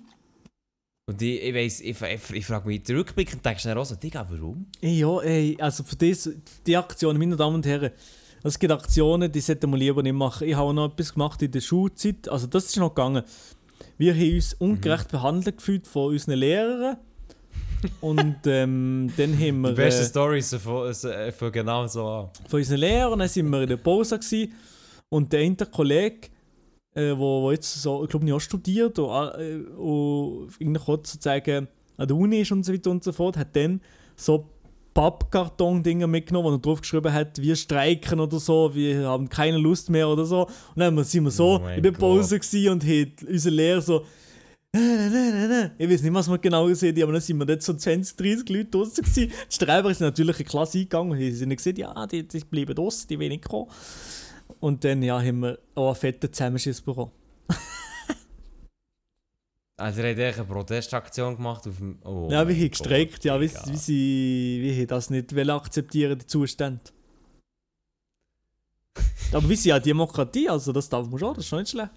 [1.07, 3.95] Und ich, ich weiss, ich, ich, ich frage mich zurückblickend und denke dann auch so,
[3.95, 4.65] Digga, warum?
[4.81, 6.29] Ja, ey, also für das,
[6.67, 7.91] die Aktionen, meine Damen und Herren,
[8.43, 10.47] es gibt Aktionen, die sollten wir lieber nicht machen.
[10.47, 13.23] Ich habe auch noch etwas gemacht in der Schulzeit, also das ist noch gegangen.
[13.97, 16.97] Wir haben uns ungerecht behandelt gefühlt von unseren Lehrern.
[17.99, 22.07] Und ähm, dann haben wir Die besten äh, Storys so von, äh, von genau so
[22.07, 22.29] an.
[22.47, 24.53] von unseren Lehrern, dann sind wir in der Pause gewesen,
[25.09, 26.29] und der eine Kollege,
[26.93, 30.49] äh, wo, wo jetzt so, ich glaube, nicht studiert und, äh, und
[30.85, 31.67] sozusagen
[31.97, 33.81] an der Uni ist und so weiter und so fort, hat dann
[34.15, 34.47] so
[34.93, 39.89] Pappkarton-Dinger mitgenommen, wo er drauf geschrieben hat, wir streiken oder so, wir haben keine Lust
[39.89, 40.45] mehr oder so.
[40.45, 42.39] Und dann sind wir so Oh in der Pause
[42.69, 44.05] und hat unser Lehrer so
[44.73, 45.71] Nein, nein, nein, nein.
[45.77, 48.15] Ich weiß nicht, was wir genau gesehen haben, aber dann sind wir dort so 20,
[48.15, 49.03] 30 Leute draußen.
[49.17, 52.39] Die Streber sind natürlich in die Klasse eingegangen und die sind gesagt, ja, die, die
[52.39, 53.67] bleiben draußen, die nicht kommen.
[54.61, 57.11] Und dann ja, haben wir auch einen fetten Zusammenschiss bekommen.
[59.81, 61.97] Also er hat eigentlich eine Protestaktion gemacht auf dem...
[62.03, 66.19] Oh ja, wir mein haben gestreikt, ja, wie, wie sie wie haben das nicht akzeptieren,
[66.19, 66.81] die Zustände.
[69.33, 71.91] aber wie sie ja Demokratie, also das darf man schon, das ist schon nicht schlecht.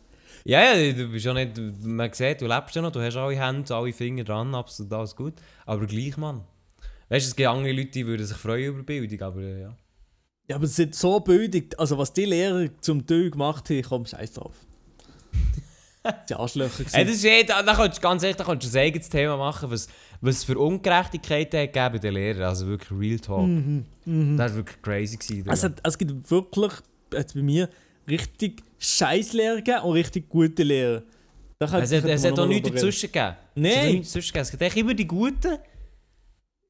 [0.46, 1.58] Ja, ja, du bist ja nicht...
[1.82, 5.14] Man sieht, du lebst ja noch, du hast alle Hände, alle Finger dran, absolut alles
[5.14, 5.34] gut.
[5.66, 6.42] Aber gleich, Mann.
[7.10, 9.76] Weißt du, es gibt andere Leute, die würden sich freuen über Bildung, aber äh, ja.
[10.48, 14.06] Ja, aber es sind so bödig, also was die Lehrer zum Teil gemacht haben, komm,
[14.06, 14.54] scheiß drauf.
[16.28, 17.06] die Arschlöcher Hey, gewesen.
[17.06, 19.36] das ist eh, da, da kannst du ganz ehrlich, da kannst du ein eigenes Thema
[19.36, 19.88] machen, was,
[20.20, 22.42] was es für Ungerechtigkeiten hat gegeben bei den Lehrern.
[22.42, 23.46] Also wirklich Real Talk.
[23.46, 24.36] Mhm, mhm.
[24.36, 25.16] Das war wirklich crazy.
[25.16, 26.72] Gewesen, Es, hat, es gibt wirklich
[27.12, 27.68] jetzt bei mir
[28.08, 31.02] richtig scheiß Lehrer gegeben und richtig gute Lehrer.
[31.58, 33.36] Da kann- es hat, es hat auch nichts dazwischen gegeben.
[33.54, 33.96] Es hat Nein.
[34.02, 34.42] dazwischen gegeben.
[34.42, 35.58] Es gibt echt immer die Guten,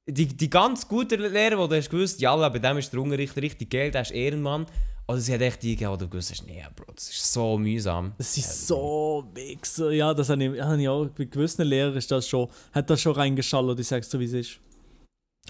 [0.07, 3.35] die, die ganz guten Lehrer, wo du hast gewusst, ja, bei dem ist der Unterricht
[3.37, 4.66] richtig geil, der ist Ehrenmann.
[5.07, 7.59] Oder sie hat echt die gegeben, wo du gewusst hast, nee, Bro, das ist so
[7.59, 8.14] mühsam.
[8.16, 9.90] Das ist so Wichser.
[9.90, 13.02] Ja, das habe ich, habe ich auch bei gewissen Lehrern ist das schon, hat das
[13.02, 14.61] schon reingeschallert, ich sag's so wie es ist.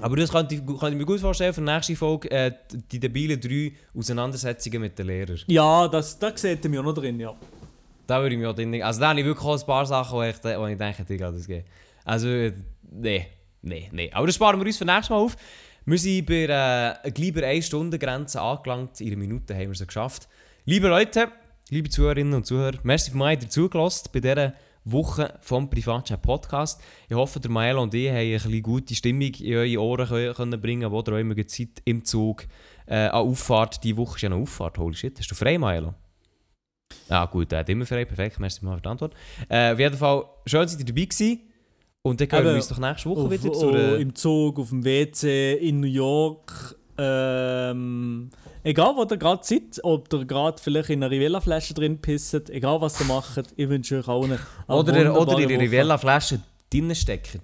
[0.00, 2.52] Aber das könnte ich, könnte ich mir gut vorstellen für die nächste Folge, äh,
[2.90, 5.38] die debilen drei Auseinandersetzungen mit den Lehrern.
[5.46, 7.32] Ja, das, das seht ihr mir auch noch drin, ja.
[8.06, 8.82] Da würde ich mich auch drin.
[8.82, 11.30] Also da habe ich wirklich auch ein paar Sachen, wo ich, wo ich denke, Digga,
[11.30, 11.64] das geht.
[12.04, 12.52] Also, äh,
[12.90, 13.26] nee,
[13.62, 14.10] nee, nee.
[14.12, 15.36] Aber das sparen wir uns für nächstes Mal auf.
[15.86, 19.02] Wir sind bei äh, gleich bei 1 Stunde Grenze angelangt.
[19.02, 20.28] In einer Minute haben wir es geschafft.
[20.64, 21.28] Liebe Leute,
[21.68, 24.54] liebe Zuhörerinnen und Zuhörer, merci für mich, zugelassen bei dieser
[24.86, 26.80] Woche vom Privatchat Podcast.
[27.06, 30.58] Ich hoffe, der Maelo und ich haben ein bisschen gute Stimmung in eure Ohren können,
[30.58, 32.46] bringen, wo ihr immer Zeit im Zug
[32.86, 33.84] äh, an Auffahrt.
[33.84, 34.78] Die Woche ist ja noch Auffahrt.
[34.78, 35.92] Holy shit, hast du frei, Maelo?
[37.10, 39.12] Ah gut, er hat immer frei, perfekt, merci mal für die Antwort.
[39.50, 41.40] Äh, auf jeden Fall, schön, dass ihr dabei gewesen.
[42.06, 43.96] Und dann hören wir uns doch nächste Woche Auf, wieder oh, zu einer...
[43.96, 48.28] Im Zug, auf dem WC, in New York, Ähm,
[48.62, 52.80] egal, wo ihr gerade seid, ob ihr gerade vielleicht in einer Rivella-Flasche drin pisst, egal
[52.82, 54.38] was ihr macht, ich wünsche euch allen eine
[54.68, 55.62] Oder, oder wunderbare in die Woche.
[55.62, 56.40] Rivella-Flasche
[56.70, 57.40] drinnen stecken.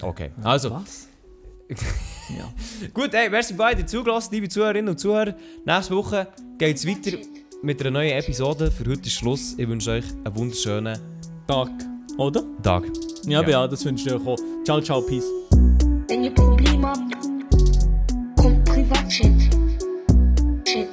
[0.00, 0.70] Okay, also.
[0.70, 1.08] Was?
[2.38, 2.52] ja.
[2.94, 5.34] Gut, hey, merci beide zugelassen, liebe Zuhörerinnen und Zuhörer.
[5.66, 7.18] Nächste Woche geht es weiter
[7.62, 8.70] mit einer neuen Episode.
[8.70, 9.54] Für heute ist Schluss.
[9.58, 10.98] Ich wünsche euch einen wunderschönen
[11.46, 11.70] Tag,
[12.16, 12.42] oder?
[12.62, 12.84] Tag.
[13.26, 13.66] Ja, ja.
[13.66, 14.38] das wünsche ich dir auch.
[14.64, 15.26] Ciao, ciao, peace.
[16.08, 17.14] Wenn ihr Probleme habt,
[18.36, 19.32] kommt privat Chat.
[20.64, 20.88] Chat.